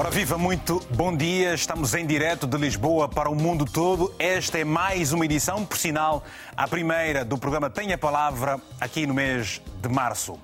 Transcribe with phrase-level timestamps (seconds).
[0.00, 1.52] Ora viva, muito bom dia.
[1.52, 4.14] Estamos em direto de Lisboa para o mundo todo.
[4.18, 6.24] Esta é mais uma edição, por sinal,
[6.56, 10.38] a primeira do programa Tenha Palavra, aqui no mês de março.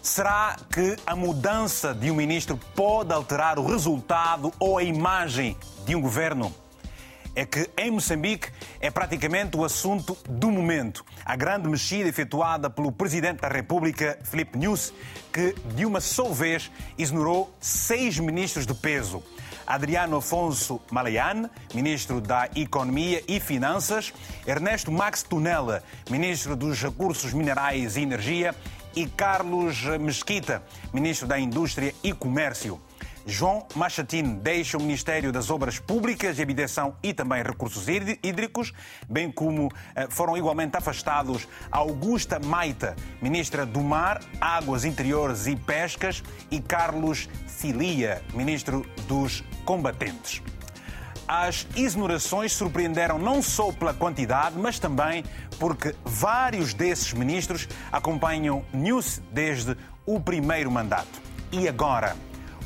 [0.00, 5.96] Será que a mudança de um ministro pode alterar o resultado ou a imagem de
[5.96, 6.54] um governo?
[7.36, 8.48] É que em Moçambique
[8.80, 11.04] é praticamente o assunto do momento.
[11.22, 14.92] A grande mexida efetuada pelo Presidente da República, Filipe Nunes,
[15.30, 19.22] que de uma só vez exonerou seis ministros de peso.
[19.66, 24.14] Adriano Afonso Malayane, ministro da Economia e Finanças,
[24.46, 28.54] Ernesto Max Tunela, ministro dos Recursos Minerais e Energia,
[28.94, 32.80] e Carlos Mesquita, ministro da Indústria e Comércio.
[33.28, 38.72] João Machatin deixa o Ministério das Obras Públicas e Habitação e também Recursos Hídricos,
[39.08, 46.22] bem como eh, foram igualmente afastados Augusta Maita, Ministra do Mar, Águas Interiores e Pescas,
[46.52, 50.40] e Carlos Cilia, Ministro dos Combatentes.
[51.26, 55.24] As exonerações surpreenderam não só pela quantidade, mas também
[55.58, 61.20] porque vários desses ministros acompanham News desde o primeiro mandato.
[61.50, 62.16] E agora?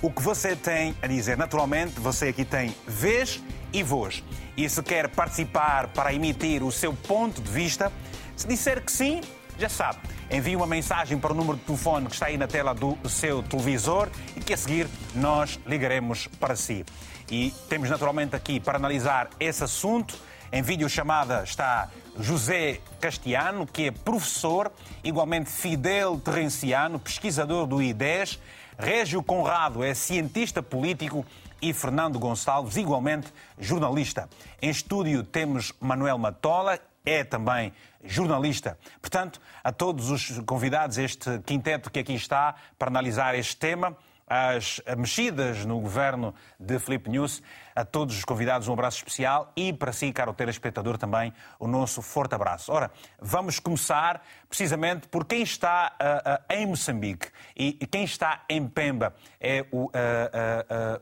[0.02, 1.36] O que você tem a dizer.
[1.36, 4.22] Naturalmente, você aqui tem vez e voz.
[4.56, 7.92] E se quer participar para emitir o seu ponto de vista,
[8.36, 9.20] se disser que sim,
[9.58, 9.98] já sabe.
[10.30, 13.42] Envie uma mensagem para o número de telefone que está aí na tela do seu
[13.42, 16.84] televisor e que a seguir nós ligaremos para si.
[17.30, 20.16] E temos naturalmente aqui para analisar esse assunto.
[20.52, 24.72] Em videochamada está José Castiano, que é professor,
[25.04, 28.38] igualmente Fidel Terrenciano, pesquisador do IDES
[28.80, 31.24] Régio Conrado é cientista político
[31.60, 33.28] e Fernando Gonçalves, igualmente
[33.58, 34.26] jornalista.
[34.60, 38.78] Em estúdio temos Manuel Matola, é também jornalista.
[38.98, 43.94] Portanto, a todos os convidados, este quinteto que aqui está para analisar este tema,
[44.30, 47.42] as mexidas no governo de Felipe News.
[47.74, 52.00] A todos os convidados, um abraço especial e para si, caro telespectador, também o nosso
[52.00, 52.70] forte abraço.
[52.70, 58.68] Ora, vamos começar precisamente por quem está uh, uh, em Moçambique e quem está em
[58.68, 59.14] Pemba.
[59.40, 59.90] É o, uh,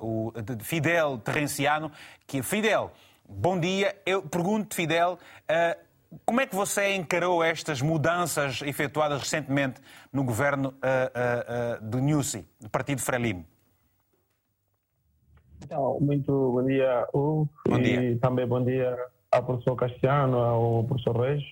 [0.01, 1.93] o Fidel Terrenciano.
[2.27, 2.93] Que, Fidel,
[3.29, 3.95] bom dia.
[4.07, 5.19] Eu pergunto, Fidel,
[6.25, 9.81] como é que você encarou estas mudanças efetuadas recentemente
[10.13, 13.45] no governo uh, uh, uh, do Nussi, do Partido Frelimo?
[15.63, 17.49] Então, muito bom dia, Hugo.
[17.69, 18.03] Bom dia.
[18.13, 18.97] E também bom dia
[19.31, 21.43] ao professor Castiano, ao professor Reis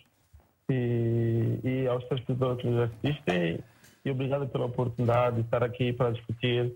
[0.70, 3.60] e, e aos telespectadores que nos assistem.
[4.04, 6.74] E obrigado pela oportunidade de estar aqui para discutir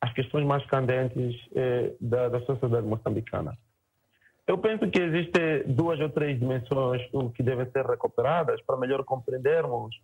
[0.00, 3.56] as questões mais candentes eh, da, da sociedade moçambicana.
[4.46, 7.02] Eu penso que existem duas ou três dimensões
[7.34, 9.94] que devem ser recuperadas para melhor compreendermos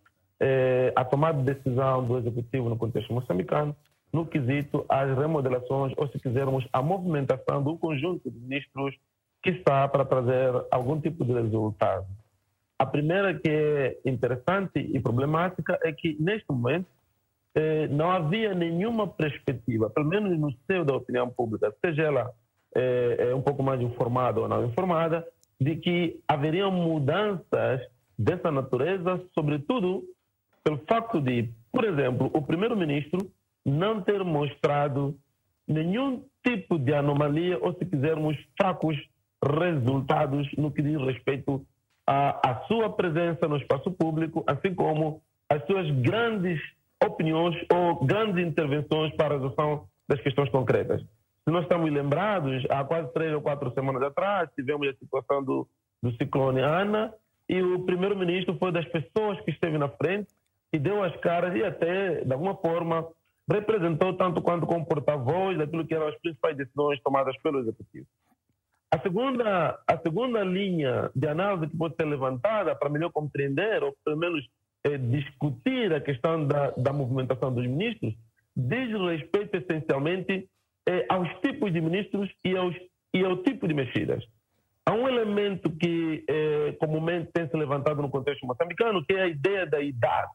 [0.40, 3.74] eh, a tomada de decisão do executivo no contexto moçambicano,
[4.12, 8.94] no quesito às remodelações, ou se quisermos, a movimentação do conjunto de ministros
[9.42, 12.06] que está para trazer algum tipo de resultado.
[12.78, 16.86] A primeira que é interessante e problemática é que, neste momento,
[17.56, 22.32] eh, não havia nenhuma perspectiva, pelo menos no seio da opinião pública, seja ela
[22.78, 25.26] é, é um pouco mais informada ou não informada,
[25.60, 27.80] de que haveriam mudanças
[28.16, 30.04] dessa natureza, sobretudo
[30.62, 33.30] pelo facto de, por exemplo, o primeiro-ministro
[33.64, 35.16] não ter mostrado
[35.66, 38.96] nenhum tipo de anomalia ou, se quisermos, fracos
[39.42, 41.64] resultados no que diz respeito
[42.06, 46.60] à, à sua presença no espaço público, assim como as suas grandes
[47.04, 51.04] opiniões ou grandes intervenções para a resolução das questões concretas.
[51.48, 55.66] Se nós estamos lembrados, há quase três ou quatro semanas atrás, tivemos a situação do,
[56.02, 57.10] do ciclone Ana
[57.48, 60.28] e o primeiro-ministro foi das pessoas que esteve na frente
[60.74, 63.08] e deu as caras e até, de alguma forma,
[63.50, 68.06] representou tanto quanto como porta-voz daquilo que eram as principais decisões tomadas pelo Executivo.
[68.92, 73.96] A segunda, a segunda linha de análise que pode ser levantada para melhor compreender, ou
[74.04, 74.46] pelo menos
[74.84, 78.14] é, discutir a questão da, da movimentação dos ministros,
[78.54, 80.46] diz respeito essencialmente
[80.88, 82.74] é, aos tipos de ministros e, aos,
[83.12, 84.24] e ao tipo de mexidas.
[84.86, 89.26] Há um elemento que é, comumente tem se levantado no contexto moçambicano, que é a
[89.26, 90.32] ideia da idade,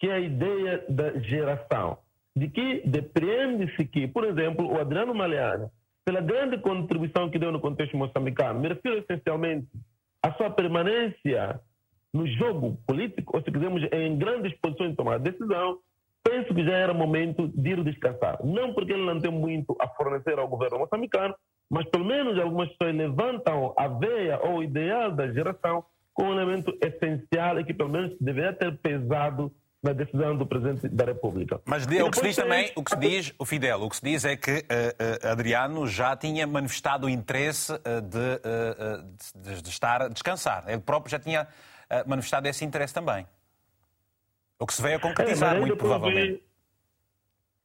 [0.00, 1.98] que é a ideia da geração.
[2.34, 5.70] De que depreende-se que, por exemplo, o Adriano Maleana,
[6.06, 9.68] pela grande contribuição que deu no contexto moçambicano, me refiro essencialmente
[10.22, 11.60] à sua permanência
[12.14, 15.78] no jogo político, ou se quisermos, em grandes posições de tomar decisão,
[16.22, 18.38] penso que já era momento de ir descansar.
[18.44, 21.34] Não porque ele não tem muito a fornecer ao governo moçambicano,
[21.70, 26.32] mas pelo menos algumas pessoas levantam a veia ou o ideal da geração com um
[26.32, 29.52] elemento essencial e que pelo menos deveria ter pesado
[29.82, 31.60] na decisão do Presidente da República.
[31.64, 34.02] Mas o que se diz também, o que se diz, o Fidel, o que se
[34.02, 39.68] diz é que uh, uh, Adriano já tinha manifestado o interesse uh, de, de, de,
[39.68, 40.64] estar a descansar.
[40.68, 41.48] Ele próprio já tinha
[42.06, 43.26] manifestado esse interesse também.
[44.62, 46.30] O que se veio a concretizar, é, muito provavelmente.
[46.30, 46.42] Vem,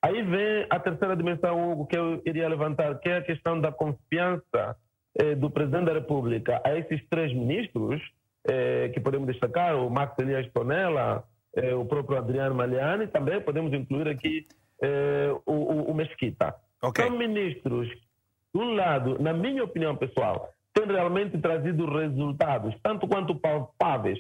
[0.02, 3.72] aí vem a terceira dimensão, Hugo, que eu iria levantar, que é a questão da
[3.72, 4.76] confiança
[5.16, 8.02] eh, do Presidente da República a esses três ministros,
[8.50, 11.24] eh, que podemos destacar, o Max Elias Tonella,
[11.56, 14.48] eh, o próprio Adriano Maliani, também podemos incluir aqui
[14.82, 16.56] eh, o, o, o, Mesquita.
[16.82, 17.06] Okay.
[17.06, 23.36] São ministros, de um lado, na minha opinião pessoal, têm realmente trazido resultados, tanto quanto
[23.36, 24.18] palpáveis,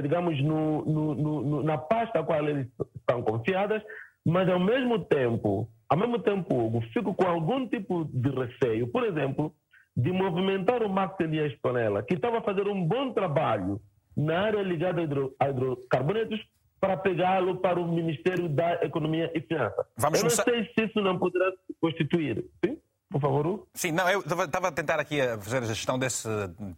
[0.00, 2.66] digamos, no, no, no, na pasta a qual eles
[2.96, 3.82] estão confiadas,
[4.24, 9.04] mas ao mesmo tempo, ao mesmo tempo, Hugo, fico com algum tipo de receio, por
[9.04, 9.52] exemplo,
[9.96, 13.80] de movimentar o Max Elias Tonella, que estava a fazer um bom trabalho
[14.16, 16.40] na área ligada a, hidro, a hidrocarbonetos,
[16.80, 19.86] para pegá-lo para o Ministério da Economia e Finanças.
[19.96, 20.42] Vamos eu não começar...
[20.42, 22.44] sei se isso não poderá se constituir.
[22.64, 22.76] Sim?
[23.12, 23.66] Por favor?
[23.74, 26.26] Sim, não, eu estava a tentar aqui a fazer a gestão desse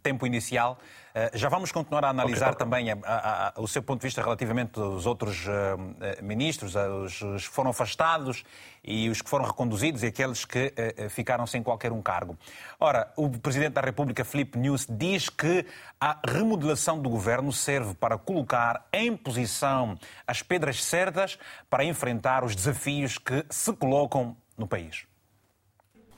[0.03, 0.77] tempo inicial.
[1.13, 4.07] Eh, já vamos continuar a analisar okay, também a, a, a, o seu ponto de
[4.07, 8.43] vista relativamente aos outros uh, ministros, os, que foram afastados
[8.83, 10.73] e os que foram reconduzidos e aqueles que
[11.09, 12.37] ficaram sem qualquer um cargo.
[12.79, 15.65] Ora, o Presidente da República, Filipe News, diz que
[15.99, 19.97] a remodelação do governo serve para colocar em posição
[20.27, 25.07] as pedras certas para enfrentar os desafios que se colocam no país.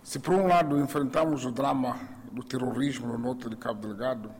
[0.07, 1.99] Se por um lado enfrentamos o drama
[2.31, 4.31] do terrorismo no norte de Cabo Delgado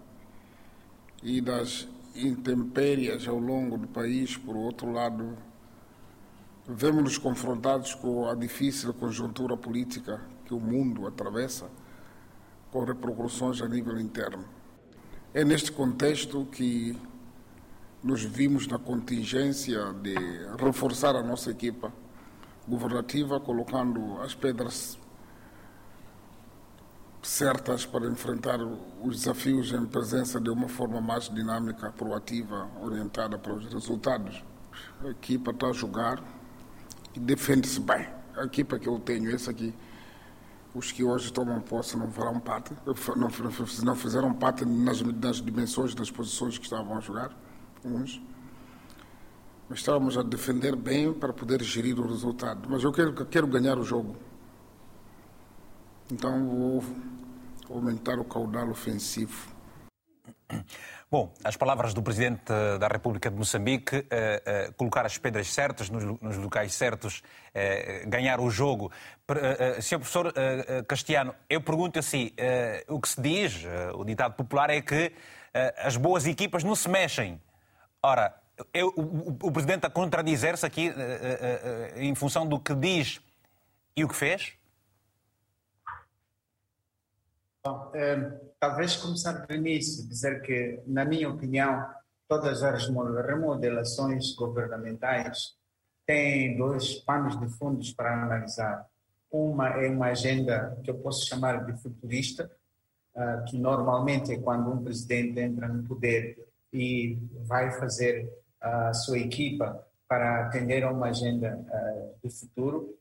[1.22, 5.38] e das intempéries ao longo do país, por outro lado,
[6.66, 11.70] vemos-nos confrontados com a difícil conjuntura política que o mundo atravessa,
[12.72, 14.46] com repercussões a nível interno.
[15.34, 16.98] É neste contexto que
[18.02, 20.16] nos vimos na contingência de
[20.58, 21.92] reforçar a nossa equipa
[22.66, 24.98] governativa, colocando as pedras
[27.22, 28.60] certas para enfrentar
[29.04, 34.44] os desafios em presença de uma forma mais dinâmica, proativa, orientada para os resultados.
[35.04, 36.24] A equipa está a jogar
[37.16, 38.08] e defende-se bem.
[38.36, 39.74] A equipa que eu tenho, essa aqui,
[40.74, 42.72] os que hoje tomam posse não farão parte,
[43.84, 47.32] não, fizeram parte nas, nas dimensões das posições que estavam a jogar,
[47.84, 48.22] uns.
[49.68, 52.70] Mas estávamos a defender bem para poder gerir o resultado.
[52.70, 54.16] Mas eu quero, quero ganhar o jogo.
[56.12, 56.84] Então vou
[57.70, 59.58] aumentar o caudal ofensivo.
[61.10, 65.90] Bom, as palavras do Presidente da República de Moçambique, uh, uh, colocar as pedras certas
[65.90, 68.92] nos, nos locais certos, uh, ganhar o jogo.
[69.30, 70.00] Uh, Sr.
[70.00, 70.34] Professor
[70.86, 72.32] Castiano, eu pergunto assim,
[72.90, 73.64] o que se diz,
[73.94, 75.14] o ditado popular é que
[75.78, 77.42] as boas equipas não se mexem.
[78.04, 78.36] Ora,
[78.74, 80.94] eu, o, o, Presidente a contradizer-se aqui
[81.96, 83.22] em função do que diz
[83.96, 84.57] e o que fez?
[87.68, 88.32] Bom, eh,
[88.62, 91.86] talvez começar do início, dizer que, na minha opinião,
[92.26, 95.58] todas as remodelações governamentais
[96.06, 98.88] têm dois panos de fundos para analisar.
[99.30, 102.50] Uma é uma agenda que eu posso chamar de futurista,
[103.14, 108.32] uh, que normalmente é quando um presidente entra no poder e vai fazer
[108.62, 112.98] a sua equipa para atender a uma agenda uh, do futuro.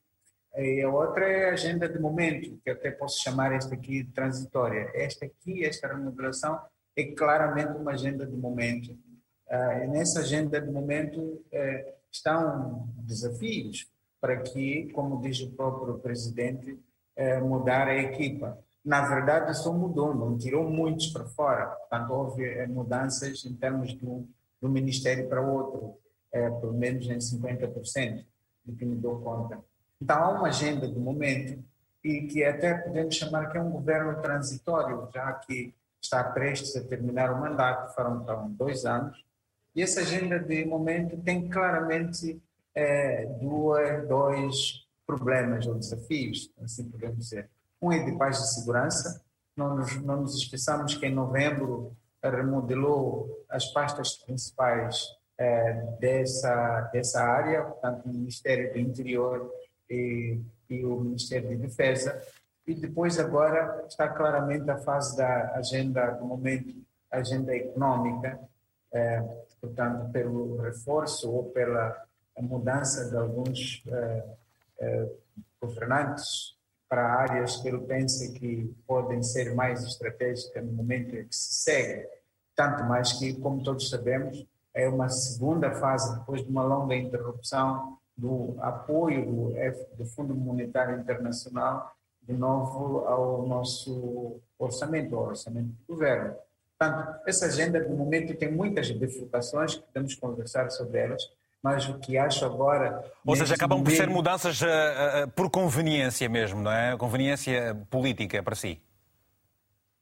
[0.56, 4.12] E a outra é a agenda de momento, que até posso chamar esta aqui de
[4.12, 4.90] transitória.
[4.94, 6.58] Esta aqui, esta remodelação,
[6.96, 8.92] é claramente uma agenda de momento.
[9.48, 13.86] Uh, e nessa agenda de momento uh, estão desafios
[14.20, 16.72] para que, como diz o próprio presidente,
[17.16, 18.58] uh, mudar a equipa.
[18.86, 21.66] Na verdade, só mudou, não tirou muitos para fora.
[21.66, 24.24] Portanto, houve eh, mudanças em termos do,
[24.62, 25.98] do ministério para outro,
[26.30, 28.24] eh, pelo menos em 50%,
[28.64, 29.58] do que me dou conta.
[30.00, 31.62] Então, há uma agenda do momento
[32.04, 36.84] e que até podemos chamar que é um governo transitório, já que está prestes a
[36.84, 39.24] terminar o mandato, foram então, dois anos,
[39.74, 42.40] e essa agenda de momento tem claramente
[42.74, 47.48] é, duas, dois problemas ou desafios, assim podemos dizer.
[47.80, 49.22] Um é de paz e segurança,
[49.56, 55.06] não nos, não nos esqueçamos que em novembro remodelou as pastas principais
[55.38, 59.50] é, dessa, dessa área, portanto, o Ministério do Interior
[59.88, 62.20] e, e o Ministério de Defesa.
[62.66, 66.74] E depois agora está claramente a fase da agenda do momento,
[67.10, 68.40] agenda econômica,
[68.92, 69.22] eh,
[69.60, 72.04] portanto pelo reforço ou pela
[72.38, 74.24] mudança de alguns eh,
[74.80, 75.08] eh,
[75.60, 76.56] governantes
[76.88, 81.62] para áreas que ele pensa que podem ser mais estratégicas no momento em que se
[81.62, 82.08] segue.
[82.54, 87.98] Tanto mais que, como todos sabemos, é uma segunda fase, depois de uma longa interrupção
[88.16, 89.54] do apoio do,
[89.96, 91.92] do Fundo Monetário Internacional,
[92.22, 96.34] de novo ao nosso orçamento, ao orçamento do governo.
[96.78, 101.22] Portanto, essa agenda, de momento, tem muitas bifurcações, podemos conversar sobre elas,
[101.62, 103.02] mas o que acho agora.
[103.24, 103.92] Ou seja, acabam momento...
[103.92, 106.96] por ser mudanças uh, uh, por conveniência mesmo, não é?
[106.96, 108.80] Conveniência política para si.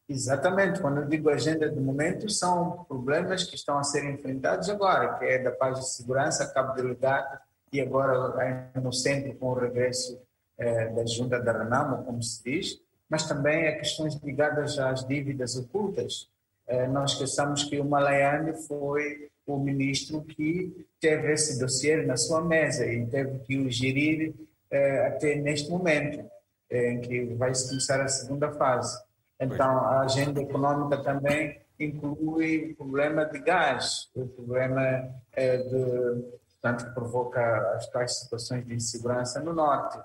[0.09, 0.81] Exatamente.
[0.81, 5.25] Quando eu digo agenda de momento, são problemas que estão a ser enfrentados agora, que
[5.25, 7.39] é da paz e segurança, cabo delegado,
[7.75, 10.17] e agora no centro com o regresso
[10.57, 15.57] eh, da junta da Renamo, como se diz, mas também a questões ligadas às dívidas
[15.57, 16.31] ocultas.
[16.69, 22.43] Eh, não esqueçamos que o Malayane foi o ministro que teve esse dossiê na sua
[22.43, 24.33] mesa e teve que o gerir
[24.71, 26.25] eh, até neste momento,
[26.71, 28.97] eh, em que vai se começar a segunda fase.
[29.41, 36.25] Então, a agenda econômica também inclui o problema de gás, o problema de,
[36.65, 39.99] portanto, que provoca as tais situações de insegurança no norte.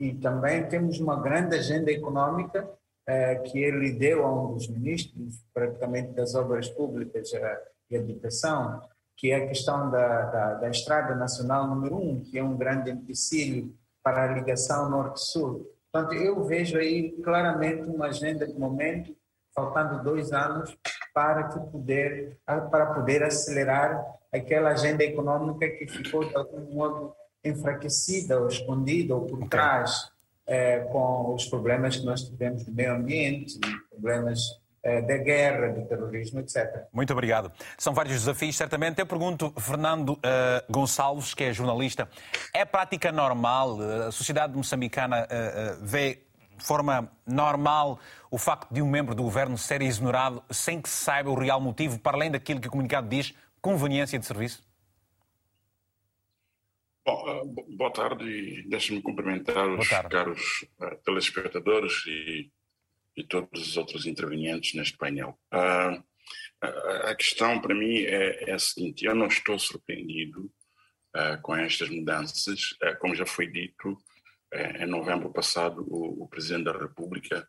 [0.00, 2.66] E também temos uma grande agenda econômica
[3.06, 7.30] é, que ele deu a um dos ministros, praticamente das obras públicas
[7.90, 8.80] e habitação,
[9.14, 12.90] que é a questão da, da, da Estrada Nacional número 1, que é um grande
[12.90, 15.70] empecilho para a ligação norte-sul.
[15.92, 19.14] Portanto, eu vejo aí claramente uma agenda de momento,
[19.54, 20.76] faltando dois anos
[21.16, 28.38] para que poder para poder acelerar aquela agenda econômica que ficou de algum modo enfraquecida
[28.38, 30.10] ou escondida ou por trás
[30.46, 33.58] é, com os problemas que nós tivemos no meio ambiente,
[33.90, 34.40] problemas
[34.82, 36.84] é, da guerra, do terrorismo, etc.
[36.92, 37.50] Muito obrigado.
[37.78, 39.00] São vários desafios, certamente.
[39.00, 40.20] Eu pergunto, Fernando uh,
[40.70, 42.08] Gonçalves, que é jornalista,
[42.52, 47.98] é prática normal, a sociedade moçambicana uh, uh, vê de forma normal
[48.30, 51.60] o facto de um membro do governo ser exonerado sem que se saiba o real
[51.60, 54.64] motivo, para além daquilo que o comunicado diz, conveniência de serviço?
[57.04, 60.66] Bom, boa tarde e deixe-me cumprimentar os caros
[61.04, 62.50] telespectadores e
[63.16, 65.38] e todos os outros intervenientes neste painel.
[65.52, 66.04] Uh,
[67.04, 70.52] a questão para mim é, é, a seguinte: eu não estou surpreendido
[71.16, 72.72] uh, com estas mudanças.
[72.82, 73.96] Uh, como já foi dito,
[74.78, 77.46] em novembro passado, o, o Presidente da República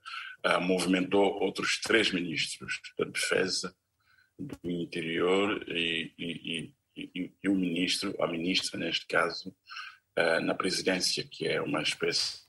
[0.61, 3.75] movimentou outros três ministros da Defesa,
[4.39, 9.55] do Interior e, e, e, e o ministro, a ministra neste caso,
[10.43, 12.47] na presidência, que é uma espécie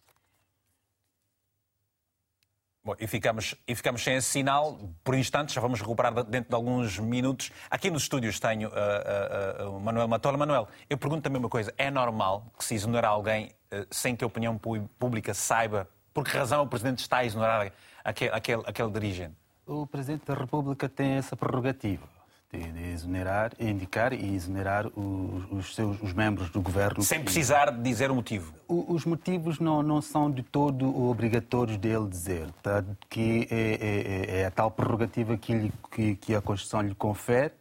[2.89, 6.55] Bom, e ficamos, e ficamos sem esse sinal por instantes, já vamos recuperar dentro de
[6.55, 7.53] alguns minutos.
[7.69, 10.39] Aqui nos estúdios tenho uh, uh, uh, Manuel Matola.
[10.39, 14.25] Manuel, eu pergunto também uma coisa: é normal que se exonerar alguém uh, sem que
[14.25, 14.59] a opinião
[14.99, 15.87] pública saiba
[16.19, 17.73] por que razão o Presidente está a exonerar
[18.03, 19.35] aquele, aquele, aquele dirigente?
[19.65, 22.09] O Presidente da República tem essa prerrogativa
[22.53, 27.05] de, de exonerar, indicar e exonerar os, os, seus, os membros do governo.
[27.05, 28.53] Sem precisar de dizer o motivo?
[28.69, 32.85] os motivos não, não são de todo obrigatórios dele dizer, tá?
[33.09, 36.97] que é, é, é, é, a tal prerrogativa que, lhe, que, que, a Constituição lhe
[36.97, 37.53] confere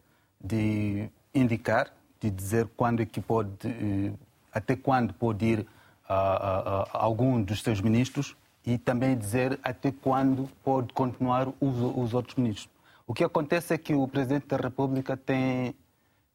[0.44, 4.12] de indicar, de dizer quando é que pode, eh,
[4.52, 5.68] até quando pode ir
[6.10, 8.36] a, a, a algum dos seus ministros
[8.68, 12.70] e também dizer até quando pode continuar os, os outros ministros.
[13.08, 15.74] O que acontece é que o Presidente da República tem,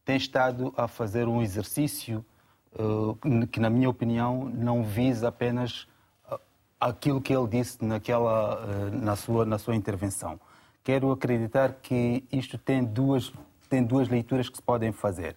[0.03, 2.25] tem estado a fazer um exercício
[2.73, 5.87] uh, que, na minha opinião, não visa apenas
[6.33, 6.41] uh,
[6.81, 10.41] aquilo que ele disse naquela, uh, na, sua, na sua intervenção.
[10.83, 13.31] Quero acreditar que isto tem duas,
[13.69, 15.37] tem duas leituras que se podem fazer.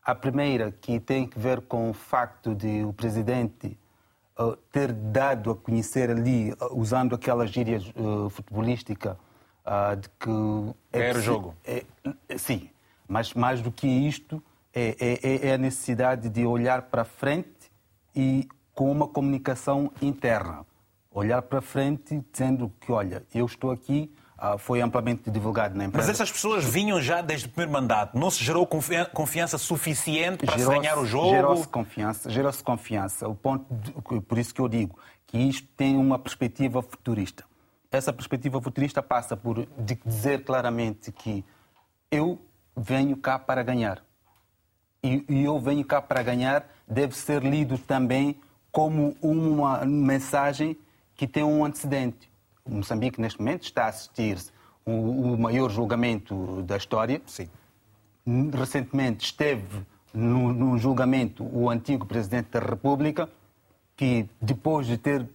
[0.00, 3.76] A primeira, que tem que ver com o facto de o Presidente
[4.70, 7.80] ter dado a conhecer ali, usando aquela gíria
[8.30, 9.18] futebolística,
[9.66, 10.74] uh, de que.
[10.92, 11.54] É Era o jogo.
[11.64, 11.84] É,
[12.36, 12.70] sim,
[13.08, 14.42] mas mais do que isto,
[14.74, 17.70] é, é, é a necessidade de olhar para frente
[18.14, 20.64] e com uma comunicação interna.
[21.10, 24.25] Olhar para frente dizendo que, olha, eu estou aqui, ah,
[24.58, 26.08] foi amplamente divulgado na empresa.
[26.08, 28.18] Mas essas pessoas vinham já desde o primeiro mandato.
[28.18, 31.30] Não se gerou confiança suficiente para se ganhar o jogo?
[31.30, 32.30] Gerou-se confiança.
[32.30, 33.28] Gerou-se confiança.
[33.28, 37.44] O ponto de, por isso que eu digo que isto tem uma perspectiva futurista
[37.90, 41.44] essa perspectiva futurista passa por dizer claramente que
[42.10, 42.38] eu
[42.76, 44.04] venho cá para ganhar.
[45.02, 48.40] E, e eu venho cá para ganhar deve ser lido também
[48.70, 50.76] como uma mensagem
[51.14, 52.30] que tem um antecedente.
[52.66, 54.38] Moçambique, neste momento, está a assistir
[54.84, 57.20] o, o maior julgamento da história.
[57.26, 57.48] Sim.
[58.52, 59.82] Recentemente esteve
[60.12, 63.28] no, no julgamento o antigo Presidente da República,
[63.96, 65.26] que depois de ter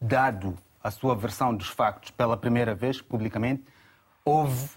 [0.00, 3.62] dado a sua versão dos factos pela primeira vez publicamente,
[4.24, 4.70] houve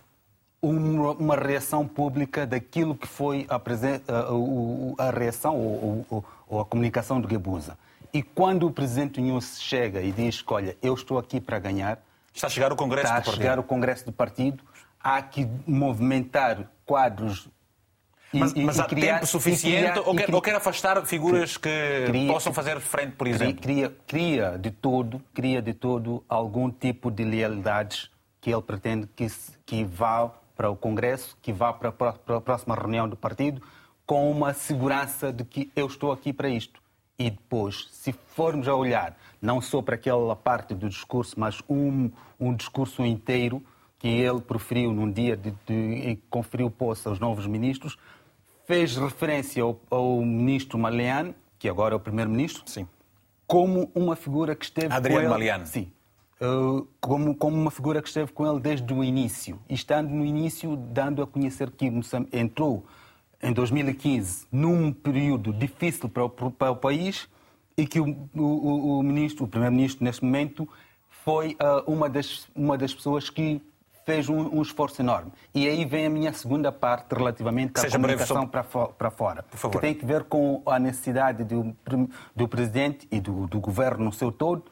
[0.61, 6.59] uma, uma, reação pública daquilo que foi a, a, a, a reação ou, ou, ou,
[6.61, 7.77] a comunicação de Guebuza.
[8.13, 11.99] E quando o presidente Nunes chega e diz: Olha, eu estou aqui para ganhar.
[12.33, 13.31] Está a chegar o Congresso está do Partido.
[13.31, 14.63] Está a chegar o Congresso do Partido.
[14.99, 17.49] Há que movimentar quadros
[18.33, 22.03] mas, e, mas há criar, tempo suficiente criar, ou, quer, ou, quer, afastar figuras que
[22.07, 23.61] cria, possam fazer frente, por exemplo?
[23.61, 28.09] Cria, cria, de todo, cria de todo algum tipo de lealdades
[28.41, 29.27] que ele pretende que,
[29.65, 33.61] que vá para o Congresso, que vá para a próxima reunião do partido,
[34.05, 36.81] com uma segurança de que eu estou aqui para isto.
[37.17, 42.09] E depois, se formos a olhar, não só para aquela parte do discurso, mas um,
[42.39, 43.61] um discurso inteiro
[43.99, 47.97] que ele proferiu num dia de, de, em que conferiu posse aos novos ministros,
[48.65, 52.63] fez referência ao, ao ministro Malian, que agora é o primeiro-ministro,
[53.47, 55.65] como uma figura que esteve Adriano com ele, Malian.
[55.65, 55.91] Sim.
[56.41, 59.59] Uh, como, como uma figura que esteve com ele desde o início.
[59.69, 62.85] E estando no início, dando a conhecer que Moçambique entrou
[63.43, 67.27] em 2015 num período difícil para o, para o país
[67.77, 70.67] e que o, o, o ministro, o primeiro-ministro neste momento,
[71.23, 73.61] foi uh, uma, das, uma das pessoas que
[74.05, 75.31] fez um, um, esforço enorme.
[75.53, 79.93] E aí vem a minha segunda parte relativamente à comunicação para, para fora, que tem
[79.93, 81.75] que ver com a necessidade do,
[82.35, 84.65] do presidente e do, do governo no seu todo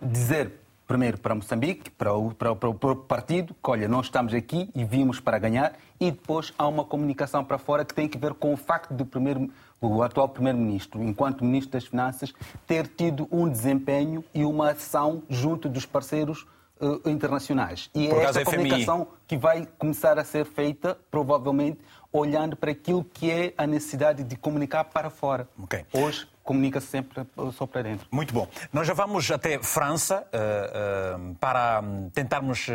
[0.00, 4.34] dizer primeiro para Moçambique, para o, para, para o próprio partido, que olha, nós estamos
[4.34, 8.18] aqui e vimos para ganhar, e depois há uma comunicação para fora que tem que
[8.18, 9.50] ver com o facto do primeiro,
[9.80, 12.32] o atual primeiro-ministro, enquanto ministro das Finanças,
[12.66, 16.46] ter tido um desempenho e uma ação junto dos parceiros
[16.80, 17.90] uh, internacionais.
[17.94, 21.78] E é essa comunicação que vai começar a ser feita, provavelmente,
[22.14, 25.48] olhando para aquilo que é a necessidade de comunicar para fora.
[25.64, 25.84] Okay.
[25.92, 28.06] Hoje comunica-se sempre só para dentro.
[28.10, 28.46] Muito bom.
[28.72, 32.68] Nós já vamos até França uh, uh, para tentarmos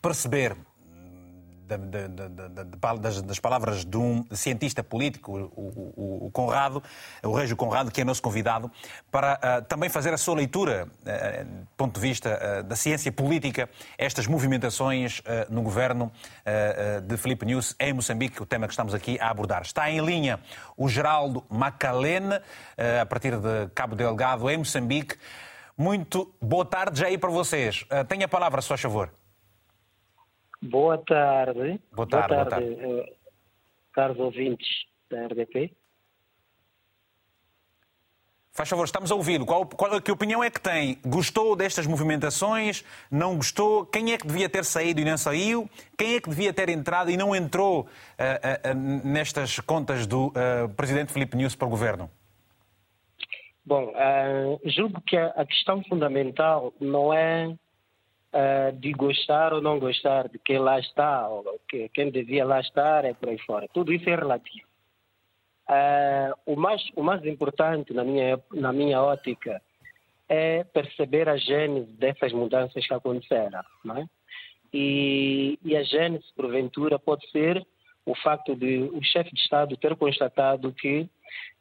[0.00, 0.71] perceber da, da,
[3.00, 6.82] das, das, palavras de um cientista político, o, o, o, Conrado,
[7.22, 8.70] o Régio Conrado, que é nosso convidado,
[9.10, 13.10] para uh, também fazer a sua leitura, uh, do ponto de vista uh, da ciência
[13.12, 16.12] política, estas movimentações no governo
[17.06, 19.62] de Felipe News em Moçambique, o tema que estamos aqui a abordar.
[19.62, 20.40] Está em linha
[20.76, 22.40] o Geraldo Macalene,
[23.00, 25.16] a partir de Cabo Delgado, em Moçambique.
[25.76, 27.84] Muito boa tarde já aí para vocês.
[28.08, 29.10] Tenha a palavra, se faz favor.
[30.62, 31.80] Boa tarde.
[31.92, 32.76] Boa tarde, boa tarde, boa tarde.
[32.80, 33.16] Eh,
[33.92, 34.68] caros ouvintes
[35.10, 35.72] da RDP.
[38.52, 39.44] Faz favor, estamos a ouvi-lo.
[39.44, 41.00] Qual, qual, que opinião é que tem?
[41.04, 42.84] Gostou destas movimentações?
[43.10, 43.86] Não gostou?
[43.86, 45.68] Quem é que devia ter saído e não saiu?
[45.98, 47.86] Quem é que devia ter entrado e não entrou uh, uh,
[48.70, 50.32] uh, nestas contas do
[50.76, 52.10] Presidente Filipe Nunes para o Governo?
[53.64, 53.92] Bom,
[54.66, 57.56] julgo que a questão fundamental não é
[58.32, 62.60] uh, de gostar ou não gostar de quem lá está, ou que quem devia lá
[62.60, 63.68] estar, é por aí fora.
[63.72, 64.66] Tudo isso é relativo.
[65.68, 69.62] Uh, o, mais, o mais importante, na minha, na minha ótica,
[70.28, 73.62] é perceber a gênese dessas mudanças que aconteceram.
[73.84, 74.06] Não é?
[74.72, 77.64] e, e a gênese, porventura, pode ser
[78.06, 81.08] o facto de o chefe de Estado ter constatado que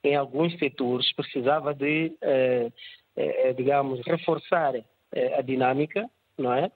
[0.03, 2.71] em alguns setores precisava de, eh,
[3.15, 6.71] eh, digamos, reforçar eh, a dinâmica não é?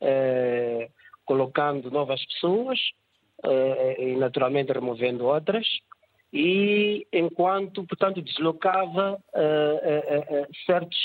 [0.00, 0.90] é
[1.30, 2.80] colocando novas pessoas
[3.44, 5.64] é, e naturalmente removendo outras
[6.32, 10.98] e enquanto, portanto, deslocava é, certos,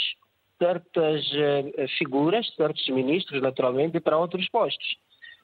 [0.58, 1.24] certas
[1.98, 4.98] figuras, certos ministros, naturalmente, para outros postos.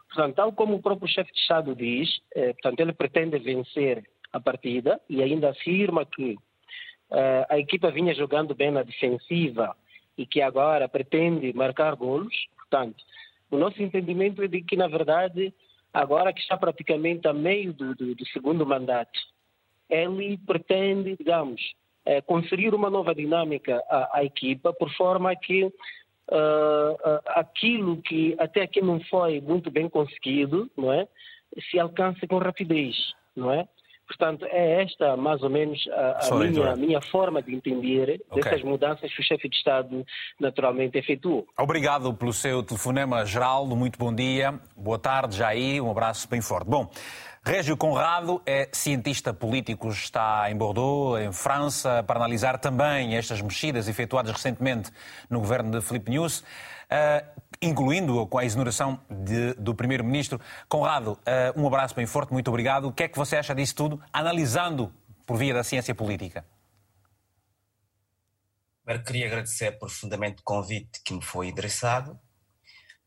[0.08, 5.00] Portanto, tal como o próprio chefe de Estado diz, portanto, ele pretende vencer a partida
[5.10, 6.38] e ainda afirma que
[7.50, 9.76] a equipa vinha jogando bem na defensiva
[10.18, 12.34] e que agora pretende marcar golos.
[12.58, 13.04] Portanto,
[13.50, 15.54] o nosso entendimento é de que, na verdade,
[15.94, 19.20] agora que está praticamente a meio do, do, do segundo mandato,
[19.90, 21.62] ele pretende, digamos,
[22.06, 28.36] é, conferir uma nova dinâmica à, à equipa, por forma que uh, uh, aquilo que
[28.40, 31.08] até aqui não foi muito bem conseguido, não é,
[31.70, 32.96] se alcance com rapidez,
[33.36, 33.68] não é?
[34.12, 38.44] Portanto, é esta mais ou menos a, a minha, minha, forma de entender okay.
[38.44, 40.06] dessas mudanças que o chefe de Estado
[40.38, 41.48] naturalmente efetuou.
[41.58, 43.74] Obrigado pelo seu telefonema, Geraldo.
[43.74, 44.60] Muito bom dia.
[44.76, 45.82] Boa tarde, Jair.
[45.82, 46.70] Um abraço bem forte.
[46.70, 46.90] Bom,
[47.42, 53.88] Régio Conrado é cientista político, está em Bordeaux, em França, para analisar também estas mexidas
[53.88, 54.92] efetuadas recentemente
[55.30, 56.44] no governo de Filipe News.
[56.92, 60.42] Uh, incluindo com a exoneração de, do Primeiro-Ministro.
[60.68, 62.88] Conrado, uh, um abraço bem forte, muito obrigado.
[62.88, 64.94] O que é que você acha disso tudo, analisando
[65.26, 66.46] por via da ciência política?
[68.84, 72.20] Primeiro, queria agradecer profundamente o convite que me foi endereçado.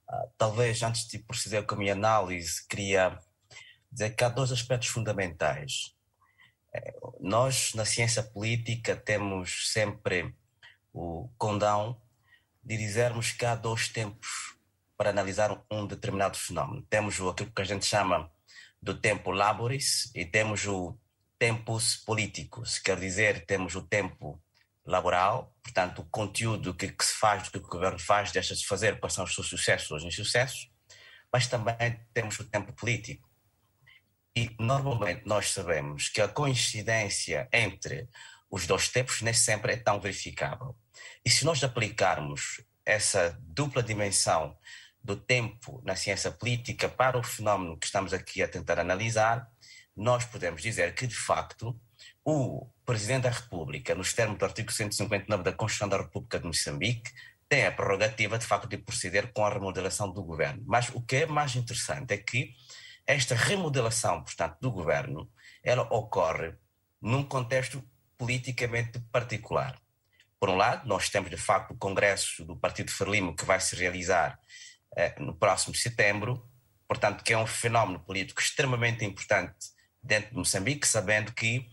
[0.09, 3.18] Uh, talvez, antes de proceder com a minha análise, queria
[3.90, 5.94] dizer que há dois aspectos fundamentais.
[6.75, 10.35] É, nós, na ciência política, temos sempre
[10.92, 12.01] o condão
[12.64, 14.57] dizermos que há dois tempos
[14.96, 16.87] para analisar um determinado fenómeno.
[16.88, 18.31] Temos aquilo que a gente chama
[18.81, 20.98] do tempo laboris e temos o
[21.38, 24.40] tempos políticos, quer dizer, temos o tempo
[24.87, 28.66] laboral, portanto, o conteúdo que, que se faz, do que o governo faz, deixa de
[28.66, 30.70] fazer, quais são os seus sucessos ou os insucessos,
[31.33, 33.29] mas também temos o tempo político.
[34.37, 38.09] E normalmente nós sabemos que a coincidência entre
[38.50, 40.77] os dois tempos nem sempre é tão verificável.
[41.24, 44.57] E se nós aplicarmos essa dupla dimensão
[45.02, 49.48] do tempo na ciência política para o fenómeno que estamos aqui a tentar analisar,
[49.96, 51.78] nós podemos dizer que, de facto,
[52.24, 57.12] o Presidente da República, nos termos do artigo 159 da Constituição da República de Moçambique,
[57.48, 60.62] tem a prerrogativa, de facto, de proceder com a remodelação do governo.
[60.66, 62.54] Mas o que é mais interessante é que
[63.07, 65.30] esta remodelação, portanto, do governo,
[65.62, 66.54] ela ocorre
[67.00, 67.83] num contexto
[68.16, 69.78] politicamente particular.
[70.38, 73.75] Por um lado, nós temos, de facto, o Congresso do Partido Frelimo que vai se
[73.77, 74.38] realizar
[74.97, 76.47] eh, no próximo setembro,
[76.87, 81.66] portanto, que é um fenómeno político extremamente importante dentro de Moçambique, sabendo que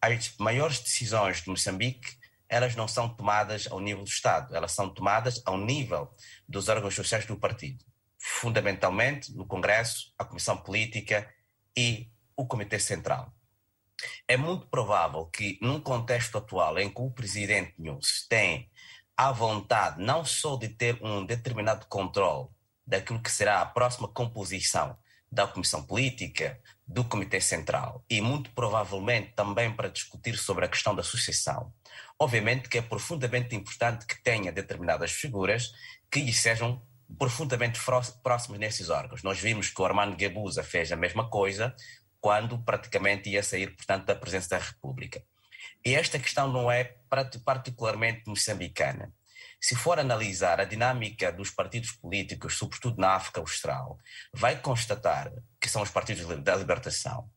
[0.00, 2.22] as maiores decisões de Moçambique
[2.52, 6.14] elas não são tomadas ao nível do Estado, elas são tomadas ao nível
[6.46, 7.82] dos órgãos sociais do partido,
[8.18, 11.26] fundamentalmente no Congresso, a Comissão Política
[11.74, 13.34] e o Comitê Central.
[14.26, 18.70] É muito provável que, num contexto atual em que o presidente Nunes tem
[19.16, 22.48] a vontade não só de ter um determinado controle
[22.86, 24.96] daquilo que será a próxima composição
[25.30, 30.94] da Comissão Política, do Comitê Central e muito provavelmente também para discutir sobre a questão
[30.94, 31.72] da sucessão.
[32.18, 35.72] Obviamente que é profundamente importante que tenha determinadas figuras
[36.10, 36.82] que lhe sejam
[37.18, 37.80] profundamente
[38.22, 39.22] próximos nesses órgãos.
[39.22, 41.74] Nós vimos que o Armando Guebuza fez a mesma coisa
[42.22, 45.20] quando praticamente ia sair, portanto, da presença da República.
[45.84, 46.94] E esta questão não é
[47.44, 49.12] particularmente moçambicana.
[49.60, 53.98] Se for analisar a dinâmica dos partidos políticos, sobretudo na África Austral,
[54.32, 57.28] vai constatar que são os partidos da libertação,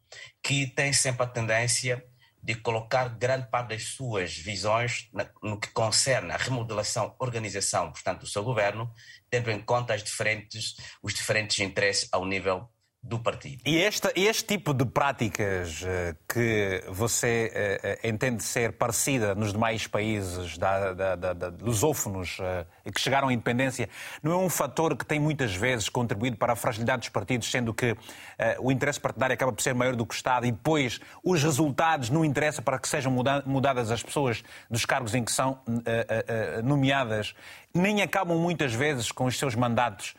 [0.43, 2.05] que têm sempre a tendência
[2.41, 5.09] de colocar grande parte das suas visões
[5.41, 8.93] no que concerne a remodelação, organização, portanto, do seu governo,
[9.31, 12.69] tendo em conta diferentes, os diferentes interesses ao nível
[13.05, 13.61] do partido.
[13.65, 19.85] E este, este tipo de práticas uh, que você uh, entende ser parecida nos demais
[19.85, 22.37] países da, da, da, da lusófonos
[22.93, 23.87] que chegaram à independência,
[24.23, 27.73] não é um fator que tem muitas vezes contribuído para a fragilidade dos partidos, sendo
[27.73, 27.95] que
[28.59, 32.09] o interesse partidário acaba por ser maior do que o Estado e depois os resultados
[32.09, 33.11] não interessam para que sejam
[33.45, 35.59] mudadas as pessoas dos cargos em que são
[36.63, 37.35] nomeadas,
[37.73, 40.15] nem acabam muitas vezes com os seus mandatos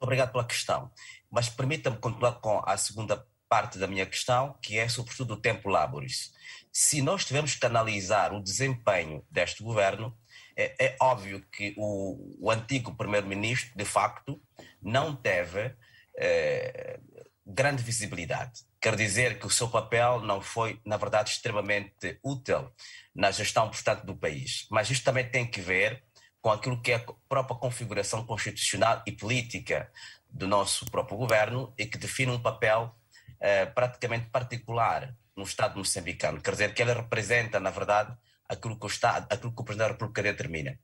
[0.00, 0.90] Obrigado pela questão.
[1.30, 5.68] Mas permita-me continuar com a segunda parte da minha questão, que é sobretudo o tempo
[5.68, 6.32] laboris.
[6.72, 10.16] Se nós tivermos que analisar o desempenho deste governo,
[10.56, 14.40] é, é óbvio que o, o antigo primeiro-ministro, de facto,
[14.82, 15.74] não teve
[16.18, 16.98] é,
[17.46, 18.60] grande visibilidade.
[18.80, 22.70] Quer dizer que o seu papel não foi, na verdade, extremamente útil
[23.14, 24.66] na gestão, portanto, do país.
[24.70, 26.02] Mas isto também tem que ver
[26.40, 29.90] com aquilo que é a própria configuração constitucional e política
[30.30, 32.94] do nosso próprio governo e que define um papel
[33.40, 36.40] eh, praticamente particular no Estado moçambicano.
[36.40, 38.16] Quer dizer que ele representa, na verdade,
[38.48, 40.78] aquilo que o Estado, aquilo que o Presidente da República determina.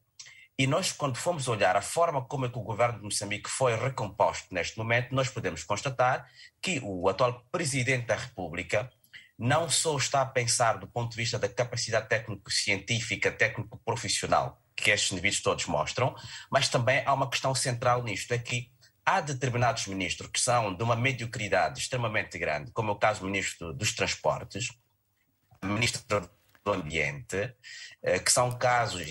[0.58, 3.74] E nós, quando fomos olhar a forma como é que o governo de Moçambique foi
[3.74, 6.28] recomposto neste momento, nós podemos constatar
[6.60, 8.90] que o atual Presidente da República
[9.38, 15.12] não só está a pensar do ponto de vista da capacidade técnico-científica, técnico-profissional que estes
[15.12, 16.14] indivíduos todos mostram,
[16.50, 18.70] mas também há uma questão central nisto, é que
[19.04, 23.26] há determinados ministros que são de uma mediocridade extremamente grande, como é o caso do
[23.26, 24.68] ministro dos Transportes,
[25.62, 26.02] ministro
[26.64, 27.54] do Ambiente,
[28.02, 29.02] eh, que são casos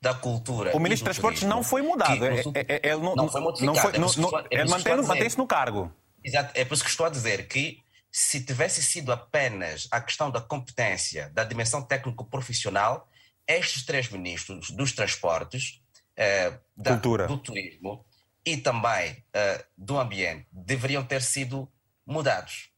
[0.00, 0.76] da cultura.
[0.76, 2.18] O ministro dos Transportes não foi mudado.
[2.18, 3.98] Que, é, é, ele não, não foi modificado.
[3.98, 5.92] Não foi, não, é ele mantém-se no cargo.
[6.22, 6.52] Exato.
[6.54, 10.40] É por isso que estou a dizer que se tivesse sido apenas a questão da
[10.40, 13.08] competência, da dimensão técnico-profissional,
[13.46, 15.80] estes três ministros dos transportes,
[16.18, 18.04] uh, da, do turismo
[18.44, 21.70] e também uh, do ambiente deveriam ter sido
[22.06, 22.70] mudados.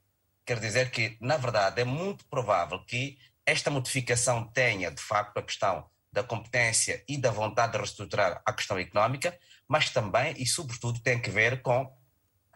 [0.45, 5.43] Quer dizer que, na verdade, é muito provável que esta modificação tenha, de facto, a
[5.43, 9.37] questão da competência e da vontade de reestruturar a questão económica,
[9.69, 11.93] mas também e, sobretudo, tem que ver com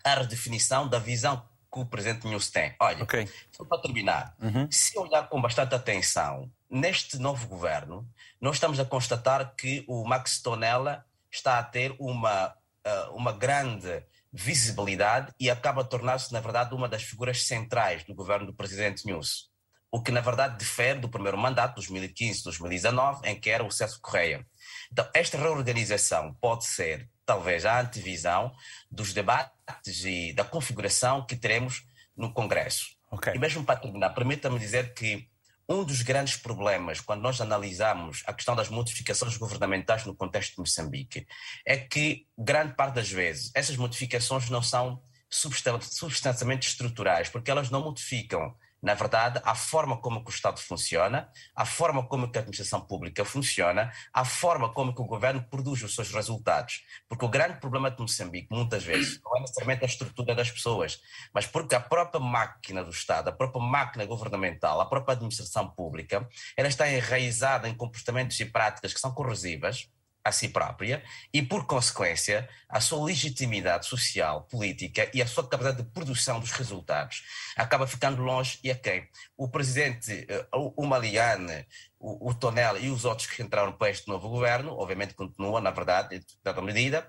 [0.04, 2.74] a redefinição da visão que o Presidente News tem.
[2.80, 3.28] Olha, okay.
[3.52, 4.68] só para terminar, uhum.
[4.70, 8.08] se olhar com bastante atenção neste novo governo,
[8.40, 14.04] nós estamos a constatar que o Max Tonella está a ter uma, uh, uma grande
[14.32, 19.04] visibilidade e acaba a tornar-se, na verdade, uma das figuras centrais do governo do presidente
[19.04, 19.50] News.
[19.90, 24.46] O que, na verdade, difere do primeiro mandato, 2015-2019, em que era o César Correia.
[24.92, 28.52] Então, esta reorganização pode ser, talvez, a antevisão
[28.90, 31.84] dos debates e da configuração que teremos
[32.16, 32.88] no Congresso.
[33.10, 33.34] Okay.
[33.34, 35.28] E mesmo para terminar, permita-me dizer que
[35.68, 40.58] um dos grandes problemas, quando nós analisamos a questão das modificações governamentais no contexto de
[40.58, 41.26] Moçambique,
[41.64, 45.00] é que, grande parte das vezes, essas modificações não são
[45.30, 51.66] substancialmente estruturais, porque elas não modificam na verdade, a forma como o Estado funciona, a
[51.66, 56.82] forma como a administração pública funciona, a forma como o governo produz os seus resultados.
[57.08, 61.00] Porque o grande problema de Moçambique, muitas vezes, não é necessariamente a estrutura das pessoas,
[61.32, 66.26] mas porque a própria máquina do Estado, a própria máquina governamental, a própria administração pública,
[66.56, 69.88] ela está enraizada em comportamentos e práticas que são corrosivas,
[70.24, 71.02] a si própria
[71.32, 76.52] e, por consequência, a sua legitimidade social, política e a sua capacidade de produção dos
[76.52, 77.22] resultados
[77.56, 79.08] acaba ficando longe e a quem?
[79.36, 81.66] O presidente, eh, o Maliane,
[81.98, 86.16] o, Tonel e os outros que entraram para este novo governo, obviamente continuam, na verdade,
[86.16, 87.06] em dada medida,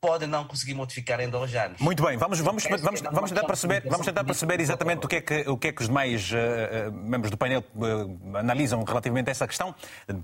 [0.00, 1.80] pode não conseguir modificar em dois anos.
[1.80, 5.20] Muito bem, vamos, vamos, vamos, vamos, tentar, perceber, vamos tentar perceber exatamente o que é
[5.20, 9.32] que, o que, é que os demais uh, membros do painel uh, analisam relativamente a
[9.32, 9.74] essa questão,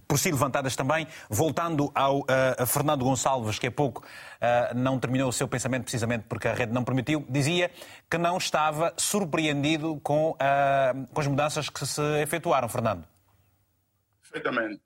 [0.07, 1.07] por si levantadas também.
[1.29, 4.05] Voltando ao uh, Fernando Gonçalves, que há pouco
[4.77, 7.71] não terminou o seu pensamento precisamente porque a rede não permitiu, dizia
[8.11, 10.37] que não estava surpreendido com,
[11.15, 13.07] com as mudanças que se efetuaram, Fernando.
[14.21, 14.83] Perfeitamente.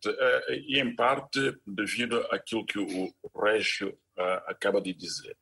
[0.69, 3.99] E em parte devido àquilo que o Régio
[4.47, 5.37] acaba de dizer.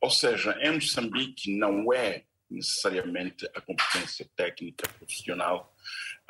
[0.00, 5.74] Ou seja, em Moçambique não é necessariamente a competência técnica profissional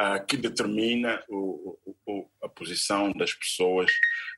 [0.01, 3.91] uh, que determina o, o, a posição das pessoas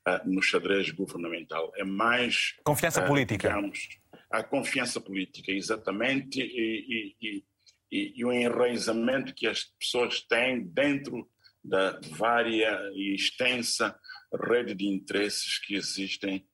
[0.07, 1.73] uh, no xadrez governamental.
[1.77, 2.57] É mais.
[2.65, 3.49] Confiança uh, política.
[3.49, 3.89] Digamos,
[4.31, 7.45] a confiança política, exatamente, e, e,
[7.91, 11.29] e, e, o enraizamento que as pessoas têm dentro
[11.65, 13.99] da vária e extensa
[14.35, 16.47] rede de interesses que existem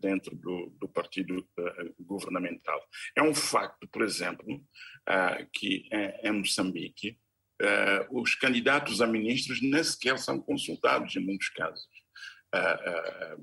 [0.00, 2.80] dentro do, do partido eh, governamental.
[3.16, 4.46] É um facto, por exemplo,
[5.08, 5.88] eh, que
[6.22, 7.18] em Moçambique
[8.10, 11.86] os candidatos a ministros nem sequer são consultados em muitos casos.